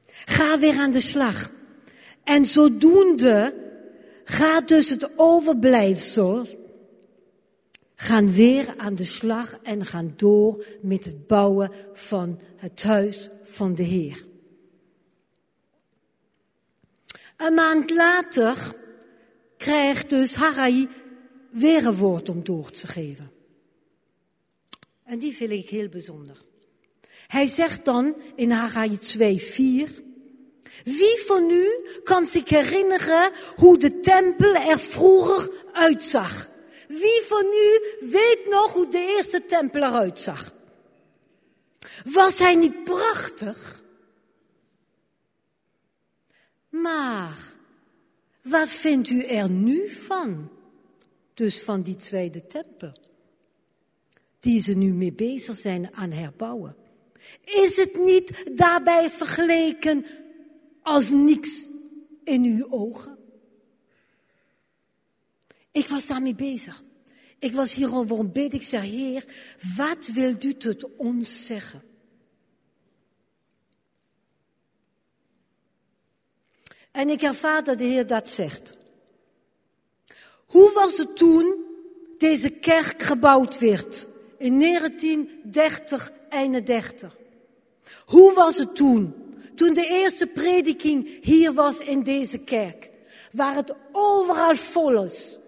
Ga 0.07 0.59
weer 0.59 0.77
aan 0.77 0.91
de 0.91 1.01
slag. 1.01 1.49
En 2.23 2.45
zodoende 2.45 3.53
gaat 4.23 4.67
dus 4.67 4.89
het 4.89 5.09
overblijfsel 5.15 6.45
gaan 7.95 8.31
weer 8.31 8.73
aan 8.77 8.95
de 8.95 9.03
slag 9.03 9.59
en 9.63 9.85
gaan 9.85 10.13
door 10.15 10.65
met 10.81 11.05
het 11.05 11.27
bouwen 11.27 11.71
van 11.93 12.39
het 12.55 12.83
huis 12.83 13.29
van 13.43 13.75
de 13.75 13.83
Heer. 13.83 14.25
Een 17.37 17.53
maand 17.53 17.89
later 17.89 18.75
krijgt 19.57 20.09
dus 20.09 20.35
Harai 20.35 20.87
weer 21.51 21.85
een 21.85 21.95
woord 21.95 22.29
om 22.29 22.43
door 22.43 22.71
te 22.71 22.87
geven. 22.87 23.37
En 25.07 25.19
die 25.19 25.35
vind 25.35 25.51
ik 25.51 25.69
heel 25.69 25.89
bijzonder. 25.89 26.37
Hij 27.27 27.45
zegt 27.45 27.85
dan 27.85 28.15
in 28.35 28.51
Haggai 28.51 28.97
2, 28.97 29.37
4. 29.41 30.03
Wie 30.83 31.23
van 31.25 31.49
u 31.49 31.67
kan 32.03 32.27
zich 32.27 32.49
herinneren 32.49 33.31
hoe 33.55 33.77
de 33.77 33.99
tempel 33.99 34.55
er 34.55 34.79
vroeger 34.79 35.49
uitzag? 35.71 36.49
Wie 36.87 37.21
van 37.27 37.45
u 37.45 37.97
weet 38.09 38.45
nog 38.49 38.73
hoe 38.73 38.89
de 38.89 39.15
eerste 39.17 39.45
tempel 39.45 39.81
eruit 39.81 40.19
zag? 40.19 40.53
Was 42.05 42.39
hij 42.39 42.55
niet 42.55 42.83
prachtig? 42.83 43.83
Maar 46.69 47.53
wat 48.41 48.69
vindt 48.69 49.09
u 49.09 49.19
er 49.19 49.49
nu 49.49 49.89
van? 49.89 50.51
Dus 51.33 51.61
van 51.61 51.81
die 51.81 51.95
tweede 51.95 52.47
tempel 52.47 53.06
die 54.39 54.62
ze 54.62 54.73
nu 54.73 54.93
mee 54.93 55.13
bezig 55.13 55.56
zijn 55.56 55.93
aan 55.93 56.12
herbouwen. 56.12 56.76
Is 57.43 57.76
het 57.76 57.97
niet 58.00 58.58
daarbij 58.58 59.10
vergeleken 59.10 60.06
als 60.82 61.10
niks 61.10 61.67
in 62.23 62.43
uw 62.43 62.71
ogen? 62.71 63.17
Ik 65.71 65.88
was 65.88 66.08
daarmee 66.08 66.36
bezig. 66.36 66.84
Ik 67.39 67.54
was 67.54 67.73
hierover 67.73 68.32
bid. 68.32 68.54
Ik 68.54 68.63
zei, 68.63 68.89
Heer, 68.89 69.26
wat 69.78 70.08
wilt 70.13 70.43
u 70.43 70.54
tot 70.54 70.95
ons 70.95 71.45
zeggen? 71.45 71.82
En 76.91 77.10
ik 77.10 77.21
ervaar 77.21 77.63
dat 77.63 77.78
de 77.78 77.84
Heer 77.84 78.08
dat 78.08 78.30
zegt. 78.30 78.78
Hoe 80.45 80.71
was 80.73 80.97
het 80.97 81.15
toen 81.15 81.65
deze 82.17 82.50
kerk 82.50 83.02
gebouwd 83.02 83.60
werd? 83.60 84.08
In 84.38 84.60
1930, 84.60 86.12
31. 86.30 87.15
Hoe 88.06 88.34
was 88.34 88.58
het 88.58 88.76
toen? 88.76 89.13
Toen 89.56 89.73
de 89.73 89.88
eerste 89.88 90.28
prediking 90.28 91.17
hier 91.21 91.54
was 91.54 91.78
in 91.78 92.04
deze 92.04 92.38
kerk. 92.38 92.89
Waar 93.32 93.56
het 93.56 93.76
overal 93.91 94.56
vol 94.56 95.04
is. 95.04 95.39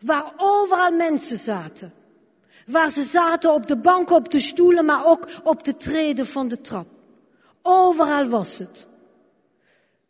Waar 0.00 0.32
overal 0.36 0.90
mensen 0.90 1.36
zaten. 1.36 1.92
Waar 2.66 2.90
ze 2.90 3.02
zaten 3.02 3.54
op 3.54 3.66
de 3.66 3.76
banken, 3.76 4.16
op 4.16 4.30
de 4.30 4.40
stoelen, 4.40 4.84
maar 4.84 5.06
ook 5.06 5.28
op 5.44 5.64
de 5.64 5.76
treden 5.76 6.26
van 6.26 6.48
de 6.48 6.60
trap. 6.60 6.86
Overal 7.62 8.26
was 8.26 8.58
het. 8.58 8.88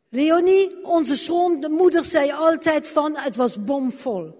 Leonie, 0.09 0.85
onze 0.85 1.17
schoonmoeder, 1.17 2.05
zei 2.05 2.33
altijd 2.33 2.89
van, 2.89 3.17
het 3.17 3.37
was 3.37 3.65
bomvol. 3.65 4.40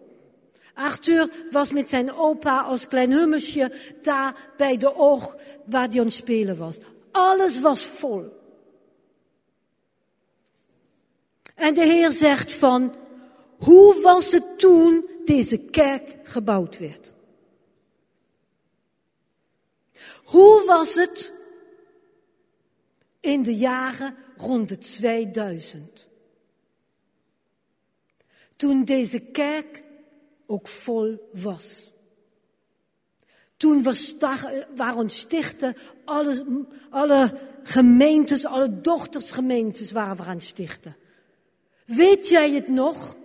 Arthur 0.75 1.31
was 1.51 1.71
met 1.71 1.89
zijn 1.89 2.13
opa 2.13 2.61
als 2.61 2.89
klein 2.89 3.13
hummesje 3.13 3.73
daar 4.03 4.51
bij 4.57 4.77
de 4.77 4.95
oog 4.95 5.37
waar 5.65 5.89
hij 5.89 5.99
aan 5.99 6.05
het 6.05 6.15
spelen 6.15 6.59
was. 6.59 6.79
Alles 7.11 7.61
was 7.61 7.85
vol. 7.85 8.39
En 11.55 11.75
de 11.75 11.85
Heer 11.85 12.11
zegt 12.11 12.53
van, 12.53 12.95
hoe 13.59 14.01
was 14.03 14.33
het 14.33 14.59
toen 14.59 15.09
deze 15.25 15.59
kerk 15.59 16.17
gebouwd 16.23 16.79
werd? 16.79 17.13
Hoe 20.25 20.65
was 20.67 20.95
het 20.95 21.33
in 23.21 23.43
de 23.43 23.57
jaren 23.57 24.17
rond 24.37 24.69
de 24.69 24.79
2000? 24.79 26.09
Toen 28.57 28.85
deze 28.85 29.21
kerk 29.21 29.83
ook 30.51 30.69
vol 30.69 31.29
was. 31.33 31.93
Toen 33.57 33.83
we 33.83 34.65
waren 34.77 35.11
stichten, 35.11 35.77
alle, 36.05 36.67
alle 36.91 37.33
gemeentes, 37.63 38.47
alle 38.47 38.81
dochtersgemeentes 38.81 39.93
waren 39.93 40.17
we 40.17 40.23
aan 40.23 40.41
stichten. 40.41 40.97
Weet 41.87 42.29
jij 42.29 42.51
het 42.53 42.69
nog? 42.69 43.17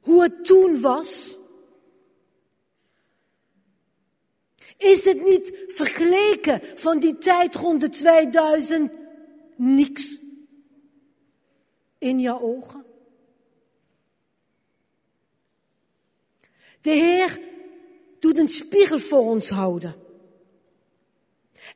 Hoe 0.00 0.22
het 0.22 0.44
toen 0.44 0.80
was? 0.80 1.38
Is 4.76 5.04
het 5.04 5.24
niet 5.24 5.64
vergeleken 5.68 6.60
van 6.74 6.98
die 6.98 7.18
tijd 7.18 7.54
rond 7.54 7.80
de 7.80 7.88
2000 7.88 8.92
niks 9.56 10.20
in 11.98 12.20
jouw 12.20 12.40
ogen? 12.40 12.85
De 16.86 16.92
Heer 16.92 17.38
doet 18.18 18.38
een 18.38 18.48
spiegel 18.48 18.98
voor 18.98 19.20
ons 19.20 19.48
houden. 19.48 19.94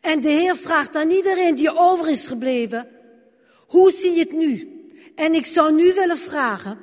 En 0.00 0.20
de 0.20 0.28
Heer 0.28 0.56
vraagt 0.56 0.96
aan 0.96 1.10
iedereen 1.10 1.54
die 1.54 1.76
over 1.76 2.08
is 2.08 2.26
gebleven, 2.26 2.88
hoe 3.66 3.90
zie 3.90 4.12
je 4.12 4.18
het 4.18 4.32
nu? 4.32 4.84
En 5.14 5.34
ik 5.34 5.46
zou 5.46 5.74
nu 5.74 5.94
willen 5.94 6.18
vragen 6.18 6.78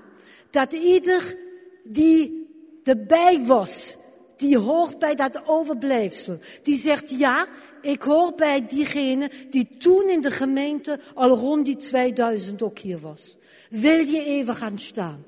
dat 0.50 0.74
ieder 0.74 1.36
die 1.84 2.48
erbij 2.84 3.46
was, 3.46 3.96
die 4.38 4.58
hoort 4.58 5.00
bij 5.00 5.16
dat 5.16 5.42
overblijfsel, 5.46 6.40
die 6.64 6.78
zegt 6.78 7.20
ja, 7.20 7.48
ik 7.82 8.02
hoor 8.02 8.34
bij 8.36 8.66
diegene 8.68 9.30
die 9.50 9.78
toen 9.78 10.10
in 10.10 10.22
de 10.22 10.32
gemeente 10.32 11.00
al 11.14 11.30
rond 11.30 11.66
die 11.66 11.78
2000 11.78 12.62
ook 12.62 12.80
hier 12.80 13.00
was. 13.00 13.38
Wil 13.70 13.98
je 13.98 14.24
even 14.24 14.56
gaan 14.56 14.80
staan? 14.80 15.26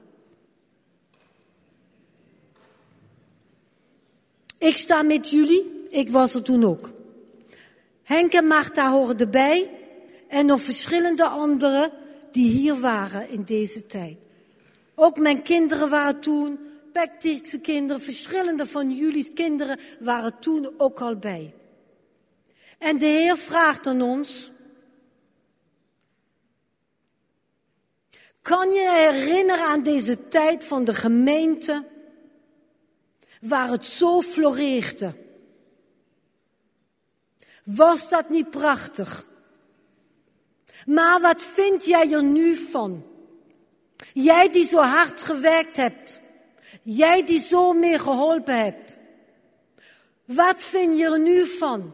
Ik 4.60 4.78
sta 4.78 5.02
met 5.02 5.30
jullie, 5.30 5.88
ik 5.90 6.10
was 6.10 6.34
er 6.34 6.42
toen 6.42 6.64
ook. 6.64 6.92
Henk 8.04 8.34
en 8.34 8.48
Marta 8.48 8.92
horen 8.92 9.18
erbij 9.18 9.70
en 10.28 10.46
nog 10.46 10.62
verschillende 10.62 11.26
anderen 11.26 11.92
die 12.32 12.52
hier 12.52 12.80
waren 12.80 13.30
in 13.30 13.44
deze 13.44 13.86
tijd. 13.86 14.18
Ook 14.96 15.20
mijn 15.20 15.42
kinderen 15.42 15.90
waren 15.90 16.20
toen, 16.20 16.60
Baptistische 16.94 17.60
kinderen, 17.60 18.02
verschillende 18.02 18.66
van 18.66 18.92
jullie 18.92 19.32
kinderen 19.34 19.80
waren 20.00 20.40
toen 20.40 20.74
ook 20.78 21.00
al 21.00 21.16
bij. 21.16 21.54
En 22.78 22.98
de 22.98 23.06
Heer 23.06 23.38
vraagt 23.38 23.88
aan 23.88 24.02
ons, 24.02 24.52
kan 28.42 28.72
je 28.72 29.10
herinneren 29.10 29.66
aan 29.66 29.84
deze 29.84 30.28
tijd 30.28 30.64
van 30.64 30.84
de 30.84 30.94
gemeente 30.94 31.84
waar 33.40 33.70
het 33.70 33.86
zo 33.86 34.22
floreerde? 34.22 35.16
Was 37.64 38.10
dat 38.10 38.30
niet 38.30 38.50
prachtig? 38.50 39.26
Maar 40.86 41.22
wat 41.22 41.42
vind 41.42 41.86
jij 41.86 42.12
er 42.12 42.24
nu 42.24 42.56
van? 42.56 43.06
Jij 44.14 44.52
die 44.52 44.68
zo 44.68 44.78
hard 44.78 45.22
gewerkt 45.22 45.76
hebt. 45.76 46.22
Jij 46.82 47.26
die 47.26 47.40
zo 47.40 47.74
meer 47.74 48.00
geholpen 48.00 48.64
hebt. 48.64 48.98
Wat 50.26 50.62
vind 50.62 50.98
je 50.98 51.06
er 51.06 51.20
nu 51.20 51.46
van? 51.46 51.94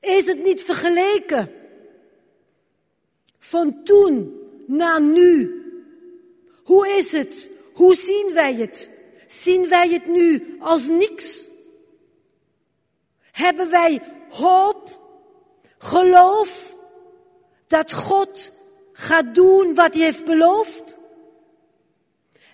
Is 0.00 0.26
het 0.26 0.44
niet 0.44 0.62
vergeleken 0.62 1.50
van 3.38 3.82
toen 3.84 4.40
naar 4.66 5.02
nu? 5.02 5.61
Hoe 6.64 6.88
is 6.88 7.12
het? 7.12 7.48
Hoe 7.74 7.94
zien 7.94 8.30
wij 8.34 8.54
het? 8.54 8.90
Zien 9.26 9.68
wij 9.68 9.88
het 9.88 10.06
nu 10.06 10.56
als 10.60 10.86
niks? 10.86 11.40
Hebben 13.30 13.70
wij 13.70 14.00
hoop, 14.28 15.00
geloof 15.78 16.76
dat 17.66 17.92
God 17.92 18.50
gaat 18.92 19.34
doen 19.34 19.74
wat 19.74 19.94
hij 19.94 20.02
heeft 20.02 20.24
beloofd? 20.24 20.96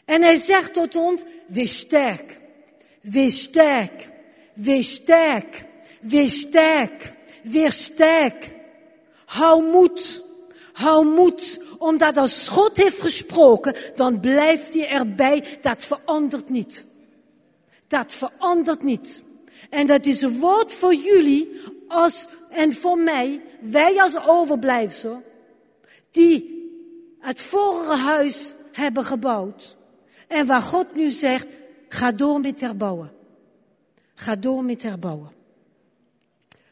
En 0.04 0.22
hij 0.22 0.36
zegt 0.36 0.74
tot 0.74 0.96
ons, 0.96 1.22
wees 1.46 1.78
sterk, 1.78 2.40
wees 3.00 3.42
sterk, 3.42 4.10
wees 4.54 4.94
sterk, 4.94 5.64
wees 6.00 6.40
sterk, 6.40 7.12
wees 7.42 7.84
sterk. 7.84 8.50
Hou 9.24 9.62
moed, 9.62 10.24
hou 10.72 11.06
moed, 11.06 11.60
omdat 11.78 12.16
als 12.16 12.48
God 12.48 12.76
heeft 12.76 13.00
gesproken, 13.00 13.74
dan 13.96 14.20
blijft 14.20 14.74
hij 14.74 14.88
erbij. 14.88 15.44
Dat 15.60 15.82
verandert 15.82 16.48
niet. 16.48 16.84
Dat 17.86 18.12
verandert 18.12 18.82
niet. 18.82 19.22
En 19.70 19.86
dat 19.86 20.06
is 20.06 20.22
een 20.22 20.38
woord 20.38 20.72
voor 20.72 20.94
jullie 20.94 21.60
als, 21.88 22.26
en 22.50 22.72
voor 22.72 22.98
mij, 22.98 23.42
wij 23.60 24.02
als 24.02 24.26
overblijfsel, 24.26 25.22
die 26.10 26.56
het 27.20 27.40
vorige 27.40 27.96
huis 27.96 28.54
hebben 28.72 29.04
gebouwd. 29.04 29.76
En 30.28 30.46
waar 30.46 30.62
God 30.62 30.94
nu 30.94 31.10
zegt, 31.10 31.46
ga 31.88 32.12
door 32.12 32.40
met 32.40 32.60
herbouwen. 32.60 33.12
Ga 34.14 34.36
door 34.36 34.64
met 34.64 34.82
herbouwen. 34.82 35.32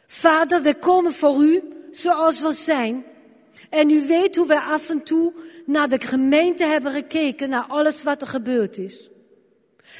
Vader, 0.06 0.62
we 0.62 0.74
komen 0.74 1.12
voor 1.12 1.44
u 1.44 1.62
zoals 1.90 2.40
we 2.40 2.52
zijn. 2.52 3.04
En 3.76 3.90
u 3.90 4.06
weet 4.06 4.36
hoe 4.36 4.46
we 4.46 4.60
af 4.60 4.88
en 4.88 5.02
toe 5.02 5.32
naar 5.66 5.88
de 5.88 6.00
gemeente 6.00 6.64
hebben 6.64 6.92
gekeken, 6.92 7.48
naar 7.48 7.64
alles 7.68 8.02
wat 8.02 8.20
er 8.20 8.26
gebeurd 8.26 8.78
is. 8.78 9.10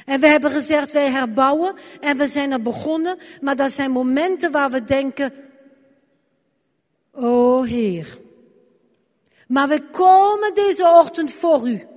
En 0.05 0.19
we 0.19 0.27
hebben 0.27 0.51
gezegd, 0.51 0.91
wij 0.91 1.09
herbouwen 1.09 1.75
en 1.99 2.17
we 2.17 2.27
zijn 2.27 2.51
er 2.51 2.61
begonnen. 2.61 3.17
Maar 3.41 3.55
dat 3.55 3.71
zijn 3.71 3.91
momenten 3.91 4.51
waar 4.51 4.71
we 4.71 4.83
denken, 4.83 5.33
oh 7.11 7.65
Heer. 7.65 8.17
Maar 9.47 9.67
we 9.67 9.81
komen 9.91 10.53
deze 10.53 10.83
ochtend 10.83 11.31
voor 11.31 11.69
u. 11.69 11.87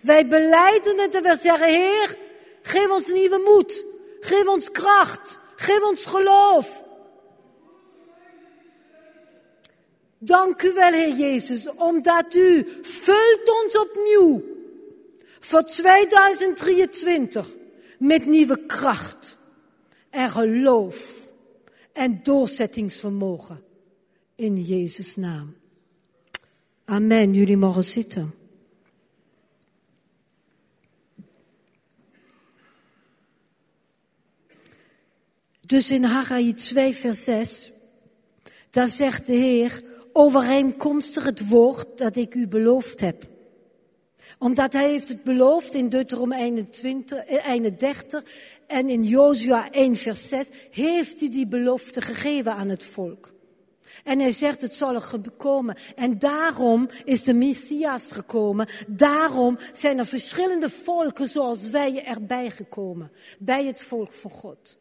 Wij 0.00 0.26
beleiden 0.26 0.98
het 0.98 1.14
en 1.14 1.22
we 1.22 1.36
zeggen, 1.40 1.68
Heer, 1.68 2.16
geef 2.62 2.90
ons 2.90 3.12
nieuwe 3.12 3.40
moed. 3.44 3.84
Geef 4.20 4.46
ons 4.46 4.70
kracht. 4.70 5.38
Geef 5.56 5.82
ons 5.82 6.04
geloof. 6.04 6.83
Dank 10.24 10.62
u 10.62 10.72
wel, 10.72 10.92
Heer 10.92 11.16
Jezus, 11.16 11.70
omdat 11.70 12.34
u 12.34 12.66
vult 12.82 13.62
ons 13.62 13.78
opnieuw 13.78 14.42
voor 15.40 15.64
2023 15.64 17.52
met 17.98 18.26
nieuwe 18.26 18.66
kracht 18.66 19.38
en 20.10 20.30
geloof 20.30 21.30
en 21.92 22.20
doorzettingsvermogen 22.22 23.64
in 24.34 24.62
Jezus' 24.62 25.16
naam. 25.16 25.56
Amen. 26.84 27.34
Jullie 27.34 27.56
mogen 27.56 27.84
zitten. 27.84 28.34
Dus 35.66 35.90
in 35.90 36.04
Haggai 36.04 36.54
2, 36.54 36.94
vers 36.94 37.24
6, 37.24 37.72
daar 38.70 38.88
zegt 38.88 39.26
de 39.26 39.32
Heer, 39.32 39.82
overeenkomstig 40.16 41.24
het 41.24 41.48
woord 41.48 41.98
dat 41.98 42.16
ik 42.16 42.34
u 42.34 42.48
beloofd 42.48 43.00
heb 43.00 43.32
omdat 44.38 44.72
hij 44.72 44.88
heeft 44.88 45.08
het 45.08 45.22
beloofd 45.22 45.74
in 45.74 45.88
Deuteronom 45.88 46.38
21, 46.38 47.26
31 47.26 48.24
en 48.66 48.88
in 48.88 49.04
Jozua 49.04 49.70
1 49.70 49.96
vers 49.96 50.28
6 50.28 50.48
heeft 50.70 51.20
hij 51.20 51.28
die 51.28 51.46
belofte 51.46 52.00
gegeven 52.00 52.54
aan 52.54 52.68
het 52.68 52.84
volk. 52.84 53.32
En 54.04 54.18
hij 54.20 54.32
zegt 54.32 54.62
het 54.62 54.74
zal 54.74 54.94
er 54.94 55.30
komen. 55.36 55.76
En 55.96 56.18
daarom 56.18 56.88
is 57.04 57.22
de 57.22 57.34
Messias 57.34 58.02
gekomen. 58.10 58.68
Daarom 58.86 59.58
zijn 59.72 59.98
er 59.98 60.06
verschillende 60.06 60.70
volken 60.70 61.28
zoals 61.28 61.70
wij 61.70 62.04
erbij 62.04 62.50
gekomen. 62.50 63.10
Bij 63.38 63.66
het 63.66 63.82
volk 63.82 64.12
van 64.12 64.30
God. 64.30 64.76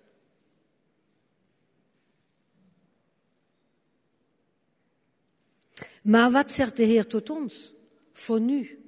Maar 6.04 6.32
wat 6.32 6.51
zegt 6.51 6.78
de 6.78 6.84
Heer 6.84 7.08
tot 7.08 7.30
ons? 7.30 7.74
Voor 8.14 8.41
nu. 8.41 8.80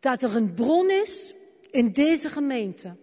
Dat 0.00 0.22
er 0.22 0.36
een 0.36 0.54
bron 0.54 0.90
is 0.90 1.34
in 1.70 1.92
deze 1.92 2.30
gemeente. 2.30 2.96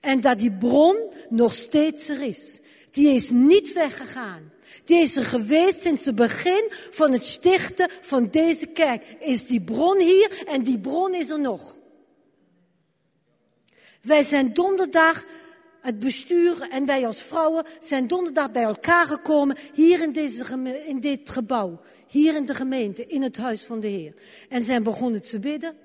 En 0.00 0.20
dat 0.20 0.38
die 0.38 0.52
bron 0.52 0.96
nog 1.28 1.52
steeds 1.54 2.08
er 2.08 2.22
is. 2.22 2.58
Die 2.90 3.14
is 3.14 3.30
niet 3.30 3.72
weggegaan. 3.72 4.52
Die 4.84 5.02
is 5.02 5.16
er 5.16 5.24
geweest 5.24 5.80
sinds 5.80 6.04
het 6.04 6.14
begin 6.14 6.66
van 6.70 7.12
het 7.12 7.24
stichten 7.24 7.90
van 8.00 8.28
deze 8.30 8.66
kerk. 8.66 9.04
Is 9.18 9.46
die 9.46 9.60
bron 9.60 9.98
hier 9.98 10.42
en 10.46 10.62
die 10.62 10.78
bron 10.78 11.14
is 11.14 11.30
er 11.30 11.40
nog. 11.40 11.78
Wij 14.02 14.22
zijn 14.22 14.54
donderdag, 14.54 15.24
het 15.80 15.98
bestuur 15.98 16.68
en 16.70 16.86
wij 16.86 17.06
als 17.06 17.22
vrouwen 17.22 17.64
zijn 17.78 18.06
donderdag 18.06 18.50
bij 18.50 18.62
elkaar 18.62 19.06
gekomen 19.06 19.56
hier 19.74 20.02
in, 20.02 20.12
deze, 20.12 20.44
in 20.86 21.00
dit 21.00 21.30
gebouw. 21.30 21.80
Hier 22.06 22.34
in 22.34 22.46
de 22.46 22.54
gemeente, 22.54 23.06
in 23.06 23.22
het 23.22 23.36
huis 23.36 23.64
van 23.64 23.80
de 23.80 23.86
Heer. 23.86 24.14
En 24.48 24.62
zijn 24.62 24.82
begonnen 24.82 25.22
te 25.22 25.38
bidden. 25.38 25.76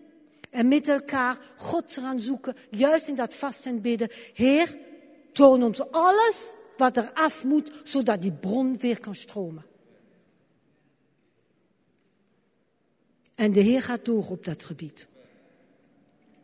En 0.49 0.67
met 0.67 0.87
elkaar 0.87 1.37
God 1.57 1.91
gaan 1.91 2.19
zoeken, 2.19 2.55
juist 2.69 3.07
in 3.07 3.15
dat 3.15 3.35
vast 3.35 3.65
en 3.65 3.81
bidden. 3.81 4.09
Heer, 4.33 4.75
toon 5.31 5.63
ons 5.63 5.91
alles 5.91 6.37
wat 6.77 6.97
er 6.97 7.11
af 7.13 7.43
moet, 7.43 7.71
zodat 7.83 8.21
die 8.21 8.31
bron 8.31 8.77
weer 8.77 8.99
kan 8.99 9.15
stromen. 9.15 9.65
En 13.35 13.51
de 13.51 13.59
Heer 13.59 13.81
gaat 13.81 14.05
door 14.05 14.29
op 14.29 14.45
dat 14.45 14.63
gebied. 14.63 15.07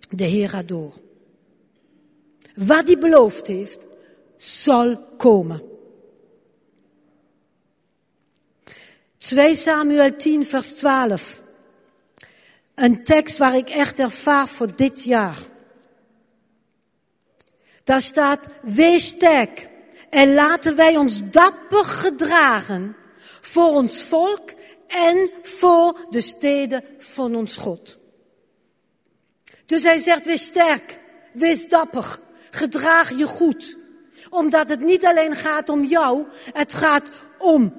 De 0.09 0.23
Heer 0.23 0.49
gaat 0.49 0.67
door. 0.67 0.93
Wat 2.65 2.87
hij 2.87 2.97
beloofd 2.97 3.47
heeft, 3.47 3.85
zal 4.37 4.97
komen. 5.17 5.61
2 9.17 9.55
Samuel 9.55 10.15
10, 10.15 10.45
vers 10.45 10.67
12. 10.67 11.41
Een 12.75 13.03
tekst 13.03 13.37
waar 13.37 13.55
ik 13.55 13.69
echt 13.69 13.99
ervaar 13.99 14.47
voor 14.47 14.75
dit 14.75 15.03
jaar. 15.03 15.37
Daar 17.83 18.01
staat, 18.01 18.47
wees 18.61 19.05
sterk 19.05 19.67
en 20.09 20.33
laten 20.33 20.75
wij 20.75 20.97
ons 20.97 21.29
dapper 21.29 21.83
gedragen 21.83 22.95
voor 23.41 23.69
ons 23.69 24.01
volk 24.01 24.51
en 24.87 25.29
voor 25.41 26.05
de 26.09 26.21
steden 26.21 26.83
van 26.97 27.35
ons 27.35 27.55
God. 27.55 27.97
Dus 29.65 29.83
hij 29.83 29.99
zegt, 29.99 30.25
wees 30.25 30.45
sterk, 30.45 30.99
wees 31.33 31.67
dapper, 31.67 32.19
gedraag 32.51 33.17
je 33.17 33.25
goed. 33.25 33.77
Omdat 34.29 34.69
het 34.69 34.79
niet 34.79 35.05
alleen 35.05 35.35
gaat 35.35 35.69
om 35.69 35.83
jou, 35.83 36.25
het 36.53 36.73
gaat 36.73 37.11
om 37.37 37.73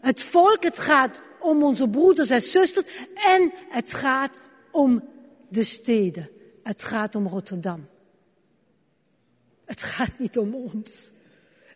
het 0.00 0.22
volk, 0.22 0.62
het 0.62 0.78
gaat 0.78 1.20
om 1.40 1.62
onze 1.62 1.88
broeders 1.88 2.30
en 2.30 2.40
zusters 2.40 2.86
en 3.14 3.52
het 3.68 3.92
gaat 3.92 4.38
om 4.70 5.04
de 5.48 5.64
steden. 5.64 6.30
Het 6.62 6.82
gaat 6.82 7.14
om 7.14 7.26
Rotterdam. 7.26 7.86
Het 9.64 9.82
gaat 9.82 10.12
niet 10.18 10.38
om 10.38 10.54
ons. 10.54 11.12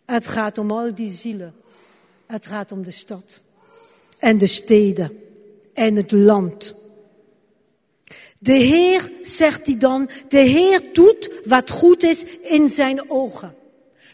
Het 0.05 0.27
gaat 0.27 0.57
om 0.57 0.71
al 0.71 0.95
die 0.95 1.11
zielen. 1.11 1.55
Het 2.25 2.45
gaat 2.45 2.71
om 2.71 2.83
de 2.83 2.91
stad. 2.91 3.41
En 4.17 4.37
de 4.37 4.47
steden. 4.47 5.19
En 5.73 5.95
het 5.95 6.11
land. 6.11 6.73
De 8.43 8.53
Heer, 8.53 9.11
zegt 9.21 9.65
hij 9.65 9.77
dan, 9.77 10.09
de 10.27 10.37
Heer 10.37 10.81
doet 10.93 11.29
wat 11.45 11.69
goed 11.69 12.03
is 12.03 12.23
in 12.41 12.69
zijn 12.69 13.09
ogen. 13.09 13.55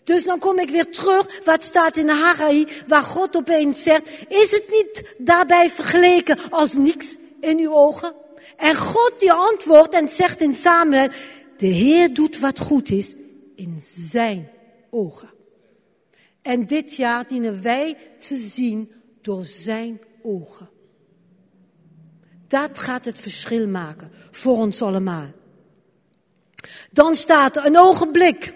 Dus 0.04 0.24
dan 0.24 0.40
kom 0.40 0.60
ik 0.60 0.70
weer 0.70 0.92
terug, 0.92 1.46
wat 1.46 1.64
staat 1.64 1.98
in 1.98 2.10
Haggai, 2.10 2.68
waar 2.88 3.04
God 3.04 3.36
opeens 3.36 3.84
zegt, 3.84 4.10
is 4.28 4.52
het 4.52 4.66
niet 4.70 5.16
daarbij 5.18 5.70
vergeleken 5.70 6.38
als 6.50 6.74
niks 6.74 7.16
in 7.42 7.60
uw 7.60 7.74
ogen? 7.74 8.14
En 8.58 8.76
God 8.76 9.14
die 9.20 9.32
antwoordt 9.32 9.94
en 9.94 10.08
zegt 10.08 10.42
in 10.42 10.54
Samuel, 10.54 11.10
de 11.58 11.68
Heer 11.68 12.14
doet 12.14 12.40
wat 12.40 12.60
goed 12.60 12.90
is 12.90 13.16
in 13.56 13.84
zijn 13.96 14.50
ogen. 14.90 15.30
En 16.42 16.66
dit 16.66 16.96
jaar 16.96 17.28
dienen 17.28 17.62
wij 17.62 17.98
te 18.28 18.36
zien 18.36 18.92
door 19.22 19.46
zijn 19.46 20.02
ogen. 20.22 20.70
Dat 22.48 22.78
gaat 22.78 23.06
het 23.06 23.20
verschil 23.20 23.68
maken 23.68 24.12
voor 24.32 24.58
ons 24.58 24.82
allemaal. 24.82 25.28
Dan 26.92 27.16
staat 27.16 27.56
er 27.56 27.66
een 27.66 27.78
ogenblik 27.78 28.54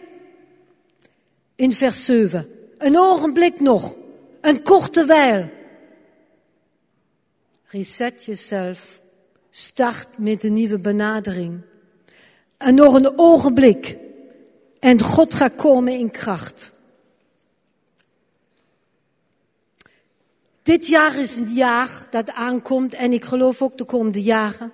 in 1.55 1.73
vers 1.73 2.05
7. 2.05 2.47
Een 2.77 2.97
ogenblik 2.97 3.59
nog. 3.59 3.95
Een 4.41 4.63
korte 4.63 5.05
wijl. 5.05 5.49
Reset 7.65 8.23
jezelf. 8.23 9.01
Start 9.49 10.17
met 10.17 10.43
een 10.43 10.53
nieuwe 10.53 10.79
benadering. 10.79 11.61
En 12.57 12.75
nog 12.75 12.93
een 12.93 13.17
ogenblik. 13.17 13.97
En 14.79 15.01
God 15.01 15.33
gaat 15.33 15.55
komen 15.55 15.93
in 15.93 16.11
kracht. 16.11 16.71
Dit 20.63 20.87
jaar 20.87 21.19
is 21.19 21.37
een 21.37 21.53
jaar 21.53 22.07
dat 22.09 22.31
aankomt 22.31 22.93
en 22.93 23.13
ik 23.13 23.23
geloof 23.23 23.61
ook 23.61 23.77
de 23.77 23.85
komende 23.85 24.21
jaren, 24.21 24.71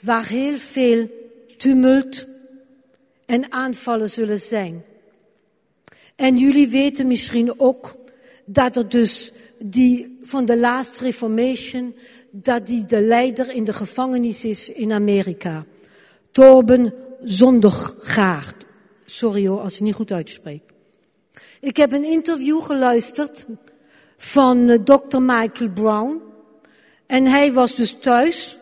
waar 0.00 0.26
heel 0.26 0.56
veel 0.56 1.10
tumult 1.56 2.26
en 3.26 3.52
aanvallen 3.52 4.10
zullen 4.10 4.40
zijn. 4.40 4.84
En 6.16 6.36
jullie 6.36 6.68
weten 6.68 7.06
misschien 7.06 7.60
ook 7.60 7.96
dat 8.44 8.76
er 8.76 8.88
dus 8.88 9.32
die 9.64 10.18
van 10.22 10.44
de 10.44 10.56
Last 10.56 10.98
Reformation, 10.98 11.94
dat 12.30 12.66
die 12.66 12.86
de 12.86 13.00
leider 13.00 13.50
in 13.50 13.64
de 13.64 13.72
gevangenis 13.72 14.44
is 14.44 14.68
in 14.68 14.92
Amerika. 14.92 15.66
Torben 16.32 16.94
Zondergaard. 17.20 18.64
Sorry 19.04 19.46
hoor, 19.46 19.60
als 19.60 19.74
ik 19.74 19.80
niet 19.80 19.94
goed 19.94 20.12
uitspreek. 20.12 20.62
Ik 21.60 21.76
heb 21.76 21.92
een 21.92 22.04
interview 22.04 22.62
geluisterd 22.62 23.46
van 24.16 24.58
uh, 24.58 24.78
dokter 24.84 25.22
Michael 25.22 25.70
Brown. 25.70 26.20
En 27.06 27.26
hij 27.26 27.52
was 27.52 27.74
dus 27.74 27.98
thuis. 27.98 28.58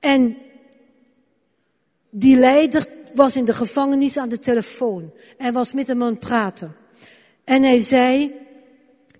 En 0.00 0.36
die 2.10 2.36
leider 2.36 2.86
was 3.14 3.36
in 3.36 3.44
de 3.44 3.54
gevangenis 3.54 4.16
aan 4.16 4.28
de 4.28 4.38
telefoon. 4.38 5.12
En 5.36 5.52
was 5.52 5.72
met 5.72 5.86
hem 5.86 6.02
aan 6.02 6.10
het 6.10 6.18
praten. 6.18 6.76
En 7.44 7.62
hij 7.62 7.80
zei, 7.80 8.32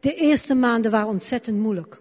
de 0.00 0.14
eerste 0.14 0.54
maanden 0.54 0.90
waren 0.90 1.08
ontzettend 1.08 1.58
moeilijk. 1.58 2.00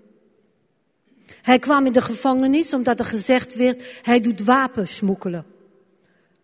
Hij 1.42 1.60
kwam 1.60 1.86
in 1.86 1.92
de 1.92 2.02
gevangenis 2.02 2.74
omdat 2.74 3.00
er 3.00 3.06
gezegd 3.06 3.56
werd, 3.56 3.84
hij 4.02 4.20
doet 4.20 4.44
wapensmokkelen. 4.44 5.46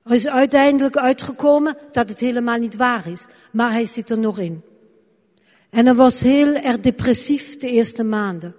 Er 0.04 0.14
is 0.14 0.28
uiteindelijk 0.28 0.98
uitgekomen 0.98 1.78
dat 1.92 2.10
het 2.10 2.20
helemaal 2.20 2.58
niet 2.58 2.76
waar 2.76 3.08
is. 3.08 3.26
Maar 3.52 3.72
hij 3.72 3.86
zit 3.86 4.10
er 4.10 4.18
nog 4.18 4.40
in. 4.40 4.64
En 5.74 5.86
hij 5.86 5.96
was 5.96 6.20
heel 6.20 6.54
erg 6.54 6.80
depressief 6.80 7.58
de 7.58 7.70
eerste 7.70 8.04
maanden. 8.04 8.56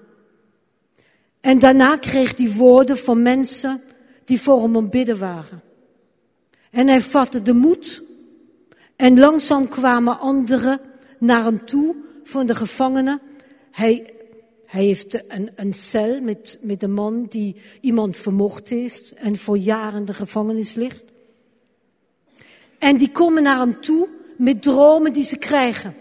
En 1.40 1.58
daarna 1.58 1.96
kreeg 1.96 2.36
hij 2.36 2.50
woorden 2.50 2.96
van 2.96 3.22
mensen 3.22 3.82
die 4.24 4.40
voor 4.40 4.62
hem 4.62 4.76
om 4.76 4.90
bidden 4.90 5.18
waren. 5.18 5.62
En 6.70 6.88
hij 6.88 7.00
vatte 7.00 7.42
de 7.42 7.52
moed. 7.52 8.02
En 8.96 9.18
langzaam 9.18 9.68
kwamen 9.68 10.18
anderen 10.18 10.80
naar 11.18 11.44
hem 11.44 11.64
toe 11.64 11.96
van 12.22 12.46
de 12.46 12.54
gevangenen. 12.54 13.20
Hij, 13.70 14.12
hij 14.66 14.84
heeft 14.84 15.22
een, 15.28 15.50
een 15.54 15.72
cel 15.72 16.20
met, 16.20 16.58
met 16.60 16.82
een 16.82 16.92
man 16.92 17.26
die 17.28 17.56
iemand 17.80 18.16
vermoord 18.16 18.68
heeft 18.68 19.12
en 19.12 19.36
voor 19.36 19.58
jaren 19.58 20.04
de 20.04 20.14
gevangenis 20.14 20.74
ligt. 20.74 21.04
En 22.78 22.96
die 22.96 23.10
komen 23.10 23.42
naar 23.42 23.58
hem 23.58 23.80
toe 23.80 24.08
met 24.36 24.62
dromen 24.62 25.12
die 25.12 25.24
ze 25.24 25.36
krijgen. 25.36 25.94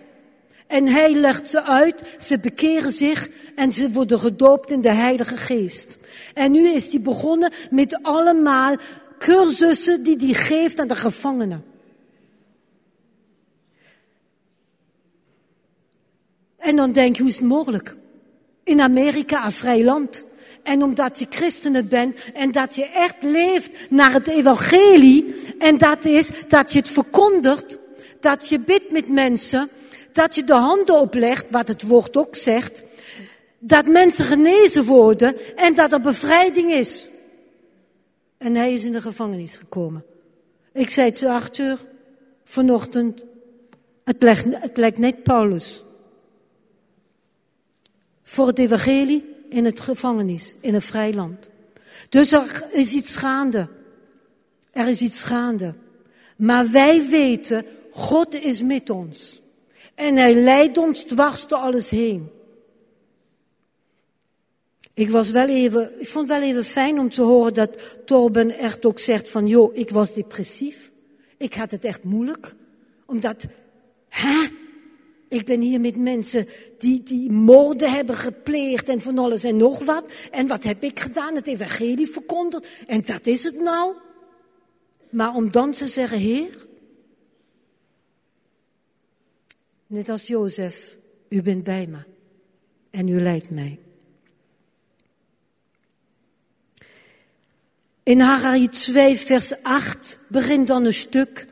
En 0.68 0.88
hij 0.88 1.14
legt 1.14 1.50
ze 1.50 1.64
uit, 1.64 2.02
ze 2.20 2.40
bekeren 2.40 2.92
zich 2.92 3.30
en 3.56 3.72
ze 3.72 3.92
worden 3.92 4.20
gedoopt 4.20 4.72
in 4.72 4.82
de 4.82 4.92
Heilige 4.92 5.38
Geest. 5.38 5.88
En 6.34 6.52
nu 6.52 6.70
is 6.70 6.88
hij 6.88 7.02
begonnen 7.02 7.52
met 7.70 8.04
allemaal 8.04 8.76
cursussen 9.20 10.04
die 10.04 10.18
hij 10.18 10.34
geeft 10.34 10.80
aan 10.80 10.88
de 10.88 10.96
gevangenen. 10.96 11.64
En 16.58 16.76
dan 16.76 16.92
denk 16.92 17.16
je, 17.16 17.22
hoe 17.22 17.32
is 17.32 17.38
het 17.38 17.48
mogelijk? 17.48 17.96
In 18.64 18.82
Amerika, 18.82 19.46
een 19.46 19.52
vrij 19.52 19.84
land. 19.84 20.26
En 20.64 20.84
omdat 20.84 21.20
je 21.20 21.26
christenen 21.30 21.88
bent 21.88 22.18
en 22.34 22.52
dat 22.52 22.76
je 22.76 22.86
echt 22.86 23.16
leeft 23.22 23.90
naar 23.90 24.14
het 24.14 24.28
evangelie. 24.28 25.36
En 25.60 25.78
dat 25.78 26.06
is 26.06 26.30
dat 26.48 26.74
je 26.74 26.80
het 26.80 26.90
verkondigt, 26.90 27.78
dat 28.20 28.48
je 28.48 28.60
bidt 28.60 28.92
met 28.92 29.08
mensen 29.08 29.70
dat 30.14 30.36
je 30.36 30.44
de 30.44 30.54
handen 30.54 31.00
oplegt, 31.00 31.52
wat 31.52 31.68
het 31.68 31.82
woord 31.82 32.18
ook 32.18 32.36
zegt, 32.36 32.84
dat 33.60 33.88
mensen 33.88 34.26
genezen 34.26 34.84
worden 34.84 35.56
en 35.56 35.74
dat 35.74 35.92
er 35.92 36.02
bevrijding 36.02 36.72
is. 36.72 37.08
En 38.38 38.56
hij 38.56 38.74
is 38.74 38.84
in 38.84 38.92
de 38.92 39.02
gevangenis 39.02 39.56
gekomen. 39.56 40.06
Ik 40.74 40.90
zei 40.90 41.10
het 41.10 41.24
Arthur, 41.24 41.78
vanochtend, 42.44 43.24
het 44.04 44.24
lijkt, 44.24 44.44
het 44.50 44.78
lijkt 44.78 44.98
net 44.98 45.24
Paulus. 45.24 45.84
Voor 48.24 48.48
het 48.48 48.60
evangelie 48.60 49.24
in 49.50 49.66
het 49.66 49.80
gevangenis, 49.80 50.56
in 50.60 50.74
een 50.74 50.82
vrij 50.82 51.14
land. 51.14 51.50
Dus 52.10 52.32
er 52.32 52.66
is 52.72 52.92
iets 52.92 53.16
gaande. 53.16 53.68
Er 54.72 54.88
is 54.88 55.02
iets 55.02 55.24
gaande. 55.24 55.74
Maar 56.36 56.72
wij 56.72 57.08
weten, 57.10 57.66
God 57.92 58.44
is 58.44 58.62
met 58.62 58.90
ons. 58.90 59.42
En 59.96 60.16
hij 60.16 60.36
leidt 60.36 60.78
ons 60.78 61.04
dwars 61.04 61.48
door 61.48 61.58
alles 61.58 61.90
heen. 61.90 62.30
Ik 64.94 65.10
was 65.10 65.32
wel 65.32 65.48
even, 65.48 65.92
ik 66.00 66.08
vond 66.08 66.28
wel 66.28 66.42
even 66.42 66.64
fijn 66.64 67.00
om 67.00 67.10
te 67.10 67.22
horen 67.22 67.54
dat 67.54 67.98
Torben 68.06 68.58
echt 68.58 68.86
ook 68.86 69.00
zegt 69.00 69.30
van, 69.30 69.48
joh, 69.48 69.76
ik 69.76 69.90
was 69.90 70.14
depressief. 70.14 70.92
Ik 71.38 71.54
had 71.54 71.72
het 71.72 71.86
echt 71.86 72.04
moeilijk. 72.04 72.56
Omdat, 73.06 73.46
hè? 74.10 74.48
Ik 75.30 75.46
ben 75.46 75.60
hier 75.60 75.80
met 75.80 75.96
mensen 75.96 76.48
die, 76.78 77.04
die 77.04 77.32
moorden 77.32 77.92
hebben 77.92 78.16
gepleegd 78.16 78.90
en 78.90 79.02
van 79.02 79.18
alles 79.18 79.44
en 79.44 79.58
nog 79.58 79.86
wat. 79.86 80.12
En 80.32 80.48
wat 80.48 80.64
heb 80.64 80.84
ik 80.84 81.00
gedaan? 81.00 81.36
Het 81.36 81.48
evangelie 81.48 82.08
verkondigd. 82.08 82.68
En 82.88 83.02
dat 83.02 83.26
is 83.26 83.44
het 83.44 83.60
nou. 83.60 83.94
Maar 85.10 85.36
om 85.36 85.52
dan 85.52 85.72
te 85.72 85.88
zeggen, 85.88 86.18
Heer, 86.18 86.68
net 89.94 90.10
als 90.10 90.28
Jozef, 90.28 90.98
u 91.30 91.42
bent 91.42 91.64
bij 91.64 91.88
me 91.88 91.98
en 92.92 93.08
u 93.08 93.22
leidt 93.22 93.50
mij. 93.50 93.80
In 98.04 98.20
Haggai 98.20 98.68
2, 98.68 99.18
vers 99.18 99.64
8 99.64 100.20
begint 100.28 100.68
dan 100.68 100.86
een 100.86 100.94
stuk 100.94 101.48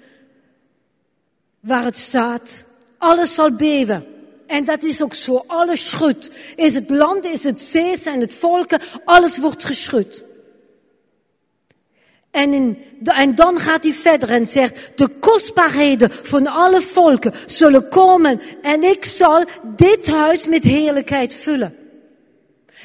waar 1.60 1.84
het 1.84 1.98
staat, 1.98 2.66
alles 2.98 3.36
zal 3.36 3.56
beven. 3.56 4.06
En 4.48 4.66
dat 4.66 4.84
is 4.84 5.02
ook 5.02 5.14
zo, 5.14 5.44
alles 5.48 5.89
schudt. 5.89 6.32
Is 6.56 6.76
het 6.76 6.89
land, 6.89 7.26
is 7.26 7.44
het 7.44 7.60
zee, 7.60 7.98
zijn 7.98 8.20
het 8.20 8.34
volken, 8.34 8.82
alles 9.06 9.38
wordt 9.38 9.66
geschud. 9.66 10.24
En, 12.32 12.54
in, 12.54 12.78
en 13.04 13.36
dan 13.36 13.58
gaat 13.58 13.84
hij 13.84 13.92
verder 13.92 14.30
en 14.30 14.48
zegt, 14.48 14.92
de 14.96 15.08
kostbaarheden 15.08 16.12
van 16.12 16.48
alle 16.48 16.82
volken 16.82 17.34
zullen 17.46 17.90
komen 17.90 18.42
en 18.62 18.84
ik 18.84 19.06
zal 19.06 19.44
dit 19.76 20.08
huis 20.08 20.48
met 20.48 20.64
heerlijkheid 20.64 21.34
vullen. 21.34 21.76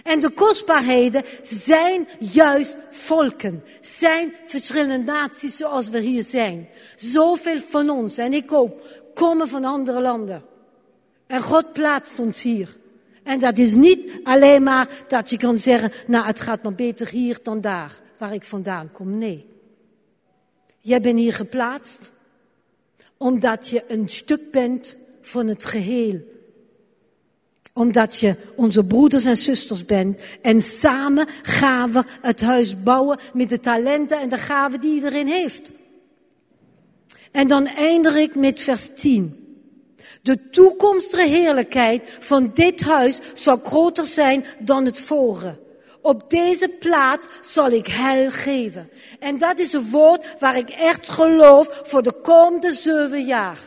En 0.02 0.20
de 0.20 0.30
kostbaarheden 0.30 1.22
zijn 1.42 2.08
juist 2.18 2.76
volken, 2.90 3.64
zijn 3.80 4.32
verschillende 4.44 5.12
naties 5.12 5.56
zoals 5.56 5.88
we 5.88 5.98
hier 5.98 6.22
zijn. 6.22 6.68
Zoveel 6.96 7.60
van 7.68 7.90
ons, 7.90 8.18
en 8.18 8.32
ik 8.32 8.52
ook, 8.52 8.80
komen 9.14 9.48
van 9.48 9.64
andere 9.64 10.00
landen. 10.00 10.42
En 11.26 11.42
God 11.42 11.72
plaatst 11.72 12.18
ons 12.18 12.42
hier. 12.42 12.76
En 13.22 13.40
dat 13.40 13.58
is 13.58 13.74
niet 13.74 14.10
alleen 14.24 14.62
maar 14.62 14.88
dat 15.08 15.30
je 15.30 15.38
kan 15.38 15.58
zeggen, 15.58 15.92
nou 16.06 16.26
het 16.26 16.40
gaat 16.40 16.62
maar 16.62 16.74
beter 16.74 17.08
hier 17.08 17.38
dan 17.42 17.60
daar, 17.60 17.92
waar 18.18 18.34
ik 18.34 18.44
vandaan 18.44 18.90
kom. 18.92 19.18
Nee. 19.18 19.46
Jij 20.80 21.00
bent 21.00 21.18
hier 21.18 21.32
geplaatst 21.32 22.10
omdat 23.16 23.68
je 23.68 23.84
een 23.88 24.08
stuk 24.08 24.50
bent 24.50 24.96
van 25.20 25.46
het 25.46 25.64
geheel 25.64 26.34
omdat 27.76 28.18
je 28.18 28.36
onze 28.54 28.84
broeders 28.84 29.24
en 29.24 29.36
zusters 29.36 29.84
bent. 29.84 30.20
En 30.42 30.60
samen 30.60 31.26
gaan 31.42 31.92
we 31.92 32.02
het 32.20 32.40
huis 32.40 32.82
bouwen 32.82 33.18
met 33.32 33.48
de 33.48 33.60
talenten 33.60 34.20
en 34.20 34.28
de 34.28 34.36
gaven 34.38 34.80
die 34.80 34.94
iedereen 34.94 35.26
heeft. 35.26 35.70
En 37.30 37.48
dan 37.48 37.66
eindig 37.66 38.16
ik 38.16 38.34
met 38.34 38.60
vers 38.60 38.90
10. 38.94 39.60
De 40.22 40.50
toekomstige 40.50 41.28
heerlijkheid 41.28 42.02
van 42.20 42.50
dit 42.54 42.80
huis 42.80 43.18
zal 43.34 43.60
groter 43.64 44.06
zijn 44.06 44.44
dan 44.58 44.84
het 44.84 44.98
vorige. 44.98 45.58
Op 46.06 46.30
deze 46.30 46.68
plaat 46.68 47.28
zal 47.40 47.70
ik 47.70 47.86
heil 47.86 48.30
geven. 48.30 48.90
En 49.18 49.38
dat 49.38 49.58
is 49.58 49.72
een 49.72 49.90
woord 49.90 50.34
waar 50.38 50.56
ik 50.56 50.70
echt 50.70 51.08
geloof 51.08 51.82
voor 51.84 52.02
de 52.02 52.12
komende 52.12 52.72
zeven 52.72 53.24
jaar. 53.24 53.58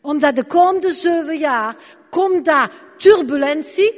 Omdat 0.00 0.36
de 0.36 0.44
komende 0.44 0.92
zeven 0.92 1.38
jaar 1.38 1.76
komt 2.10 2.44
daar 2.44 2.70
turbulentie, 2.96 3.92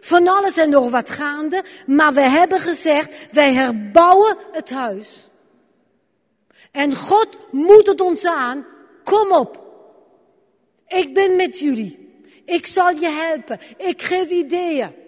van 0.00 0.28
alles 0.28 0.56
en 0.56 0.70
nog 0.70 0.90
wat 0.90 1.10
gaande, 1.10 1.62
maar 1.86 2.12
we 2.12 2.20
hebben 2.20 2.60
gezegd, 2.60 3.32
wij 3.32 3.52
herbouwen 3.52 4.36
het 4.52 4.70
huis. 4.70 5.08
En 6.70 6.94
God 6.96 7.28
moet 7.50 7.86
het 7.86 8.00
ons 8.00 8.26
aan, 8.26 8.66
kom 9.04 9.32
op. 9.32 9.60
Ik 10.88 11.14
ben 11.14 11.36
met 11.36 11.58
jullie. 11.58 12.22
Ik 12.44 12.66
zal 12.66 12.90
je 12.90 13.08
helpen. 13.08 13.58
Ik 13.76 14.02
geef 14.02 14.30
ideeën. 14.30 15.00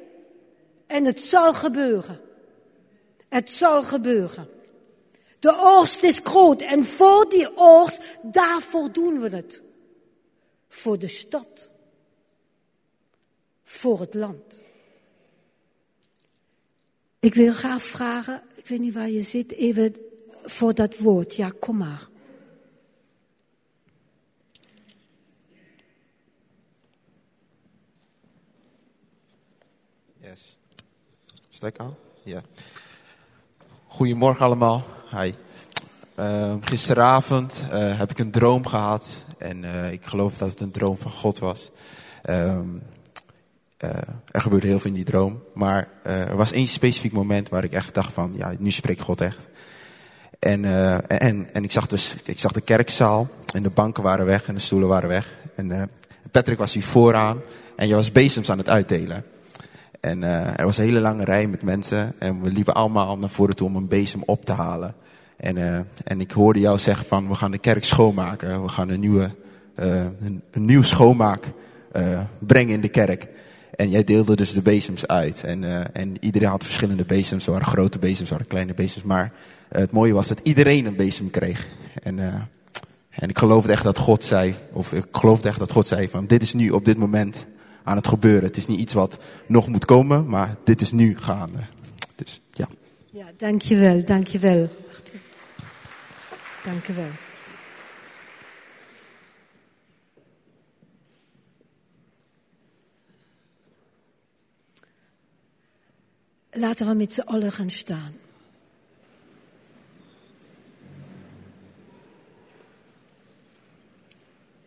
En 0.95 1.05
het 1.05 1.21
zal 1.21 1.53
gebeuren. 1.53 2.21
Het 3.29 3.51
zal 3.51 3.83
gebeuren. 3.83 4.49
De 5.39 5.57
oogst 5.59 6.03
is 6.03 6.21
groot 6.23 6.63
en 6.63 6.85
voor 6.85 7.29
die 7.29 7.57
oogst, 7.57 8.01
daarvoor 8.23 8.93
doen 8.93 9.21
we 9.21 9.29
het. 9.29 9.63
Voor 10.69 10.99
de 10.99 11.09
stad 11.09 11.71
voor 13.63 14.01
het 14.01 14.15
land. 14.15 14.61
Ik 17.21 17.35
wil 17.35 17.53
graag 17.53 17.83
vragen, 17.83 18.43
ik 18.55 18.67
weet 18.67 18.81
niet 18.81 18.95
waar 18.95 19.11
je 19.11 19.23
zit, 19.23 19.53
even 19.53 19.97
voor 20.43 20.75
dat 20.75 20.99
woord. 20.99 21.35
Ja, 21.35 21.53
kom 21.59 21.77
maar. 21.77 22.09
Aan? 31.65 31.95
Ja. 32.23 32.41
Goedemorgen 33.87 34.45
allemaal. 34.45 34.85
Hi. 35.11 35.33
Uh, 36.21 36.55
gisteravond 36.61 37.65
uh, 37.73 37.99
heb 37.99 38.11
ik 38.11 38.19
een 38.19 38.31
droom 38.31 38.67
gehad. 38.67 39.25
En 39.39 39.63
uh, 39.63 39.93
ik 39.93 40.07
geloof 40.07 40.39
dat 40.39 40.51
het 40.51 40.61
een 40.61 40.71
droom 40.71 40.99
van 40.99 41.11
God 41.11 41.39
was. 41.39 41.71
Um, 42.31 42.83
uh, 43.85 43.91
er 44.31 44.41
gebeurde 44.41 44.67
heel 44.67 44.79
veel 44.79 44.91
in 44.91 44.97
die 44.97 45.05
droom. 45.05 45.43
Maar 45.55 45.89
er 46.03 46.37
was 46.37 46.53
één 46.53 46.67
specifiek 46.67 47.13
moment 47.13 47.49
waar 47.49 47.65
ik 47.65 47.73
echt 47.73 47.95
dacht 47.95 48.13
van, 48.13 48.33
ja, 48.37 48.53
nu 48.59 48.71
spreekt 48.71 49.01
God 49.01 49.21
echt. 49.21 49.49
En, 50.39 50.65
en, 51.09 51.53
en 51.53 51.65
ik, 51.65 51.73
zag 51.73 51.87
dus, 51.87 52.17
ik 52.25 52.39
zag 52.39 52.53
de 52.53 52.61
kerkzaal 52.61 53.29
en 53.55 53.63
de 53.63 53.71
banken 53.71 54.03
waren 54.03 54.27
weg 54.27 54.47
en 54.47 54.55
de 54.55 54.61
stoelen 54.61 54.89
waren 54.89 55.09
weg. 55.09 55.35
En 55.55 55.91
Patrick 56.31 56.59
was 56.59 56.73
hier 56.73 56.83
vooraan 56.83 57.41
en 57.77 57.89
je 57.89 57.95
was 57.95 58.13
bezems 58.13 58.51
aan 58.51 58.59
het 58.59 58.69
uitdelen. 58.69 59.25
En 60.05 60.23
er 60.57 60.65
was 60.65 60.79
een 60.79 60.85
hele 60.85 61.01
lange 61.01 61.25
rij 61.25 61.47
met 61.47 61.63
mensen 61.63 62.15
en 62.19 62.43
we 62.43 62.51
liepen 62.51 62.75
allemaal 62.75 63.19
naar 63.19 63.29
voren 63.31 63.57
toe 63.57 63.69
om 63.69 63.77
een 63.77 63.89
bezem 63.89 64.23
op 64.25 64.45
te 64.45 64.53
halen. 64.53 64.95
En, 65.37 65.87
en 66.05 66.21
ik 66.21 66.31
hoorde 66.31 66.61
jou 66.61 66.79
zeggen 66.79 67.07
van, 67.07 67.29
we 67.29 67.35
gaan 67.35 67.51
de 67.51 67.59
kerk 67.59 67.85
schoonmaken. 67.85 68.63
We 68.63 68.69
gaan 68.69 68.89
een 68.89 69.01
nieuwe, 69.01 69.31
een, 69.75 70.43
een 70.51 70.65
nieuw 70.65 70.83
schoonmaak 70.83 71.45
brengen 72.41 72.75
in 72.75 72.81
de 72.81 72.89
kerk. 72.89 73.29
En 73.77 73.91
jij 73.91 74.05
deelde 74.05 74.37
dus 74.37 74.53
de 74.53 74.63
bezems 74.63 75.07
uit. 75.07 75.45
En, 75.45 75.93
en 75.95 76.17
iedereen 76.21 76.49
had 76.49 76.65
verschillende 76.65 77.05
bezems. 77.05 77.47
Er 77.47 77.53
waren 77.53 77.67
grote 77.67 77.99
bezems, 77.99 78.29
er 78.29 78.35
waren 78.35 78.47
kleine 78.47 78.75
bezems. 78.75 79.05
Maar 79.05 79.33
het 79.69 79.93
mooie 79.93 80.13
was 80.13 80.27
dat 80.27 80.41
iedereen 80.43 80.87
een 80.87 80.97
bezem 80.97 81.31
kreeg. 81.31 81.67
En, 82.03 82.19
en 83.11 83.29
ik 83.29 83.39
geloofde 83.39 83.73
echt 83.73 83.85
dat 83.85 83.99
God 83.99 84.25
zei, 84.25 84.55
of 84.73 84.93
ik 84.93 85.07
geloofde 85.13 85.49
echt 85.49 85.59
dat 85.59 85.73
God 85.73 85.87
zei 85.87 86.09
van 86.09 86.27
dit 86.27 86.43
is 86.43 86.53
nu 86.53 86.71
op 86.71 86.85
dit 86.85 86.97
moment 86.97 87.45
aan 87.85 87.97
het 87.97 88.09
gebeuren. 88.09 88.45
Het 88.45 88.57
is 88.57 88.67
niet 88.67 88.81
iets 88.81 88.93
wat 88.93 89.19
nog 89.47 89.69
moet 89.69 89.85
komen, 89.85 90.27
maar 90.27 90.57
dit 90.65 90.81
is 90.81 90.93
nu 90.93 91.17
gaande. 91.19 91.59
Dus 92.15 92.41
ja. 92.53 92.69
Ja, 93.11 93.27
dankjewel, 93.37 94.05
dankjewel. 94.05 94.69
Dankjewel. 96.65 97.11
Laten 106.51 106.87
we 106.87 106.95
met 106.95 107.13
z'n 107.13 107.21
allen 107.21 107.53
gaan 107.53 107.71
staan. 107.71 108.13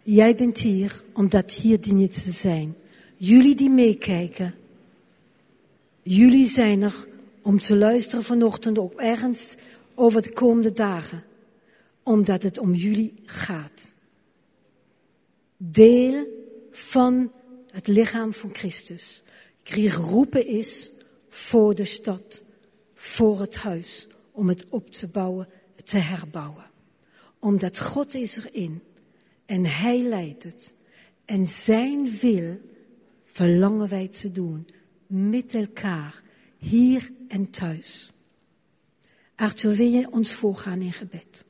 Jij 0.02 0.36
bent 0.36 0.58
hier 0.58 1.02
omdat 1.14 1.52
hier 1.52 1.82
dien 1.82 2.00
je 2.00 2.08
te 2.08 2.32
zijn. 2.32 2.76
Jullie 3.20 3.56
die 3.56 3.70
meekijken, 3.70 4.56
jullie 6.02 6.46
zijn 6.46 6.82
er 6.82 7.08
om 7.42 7.60
te 7.60 7.76
luisteren 7.76 8.24
vanochtend 8.24 8.80
ook 8.80 8.94
ergens 8.94 9.56
over 9.96 10.22
de 10.22 10.34
komende 10.34 10.74
dagen. 10.74 11.24
Omdat 12.04 12.44
het 12.44 12.58
om 12.58 12.74
jullie 12.74 13.14
gaat. 13.26 13.94
Deel 15.58 16.28
van 16.72 17.32
het 17.72 17.88
lichaam 17.88 18.34
van 18.34 18.50
Christus 18.54 19.24
geroepen 19.64 20.48
is 20.48 20.92
voor 21.30 21.76
de 21.76 21.86
stad, 21.86 22.44
voor 22.94 23.40
het 23.40 23.56
huis, 23.56 24.08
om 24.32 24.48
het 24.48 24.66
op 24.70 24.92
te 24.92 25.08
bouwen, 25.08 25.48
te 25.84 25.98
herbouwen. 25.98 26.66
Omdat 27.40 27.80
God 27.80 28.14
is 28.14 28.38
erin 28.38 28.82
en 29.46 29.66
Hij 29.66 30.02
leidt 30.02 30.44
het. 30.44 30.74
En 31.26 31.48
Zijn 31.48 32.18
wil 32.22 32.60
verlangen 33.38 33.90
wij 33.90 34.08
te 34.08 34.32
doen 34.32 34.68
met 35.08 35.54
elkaar, 35.54 36.22
hier 36.58 37.12
en 37.28 37.52
thuis. 37.52 38.12
Arthur, 39.36 39.76
wil 39.76 39.88
je 39.88 40.12
ons 40.12 40.34
voorgaan 40.34 40.82
in 40.82 40.94
gebed? 40.94 41.46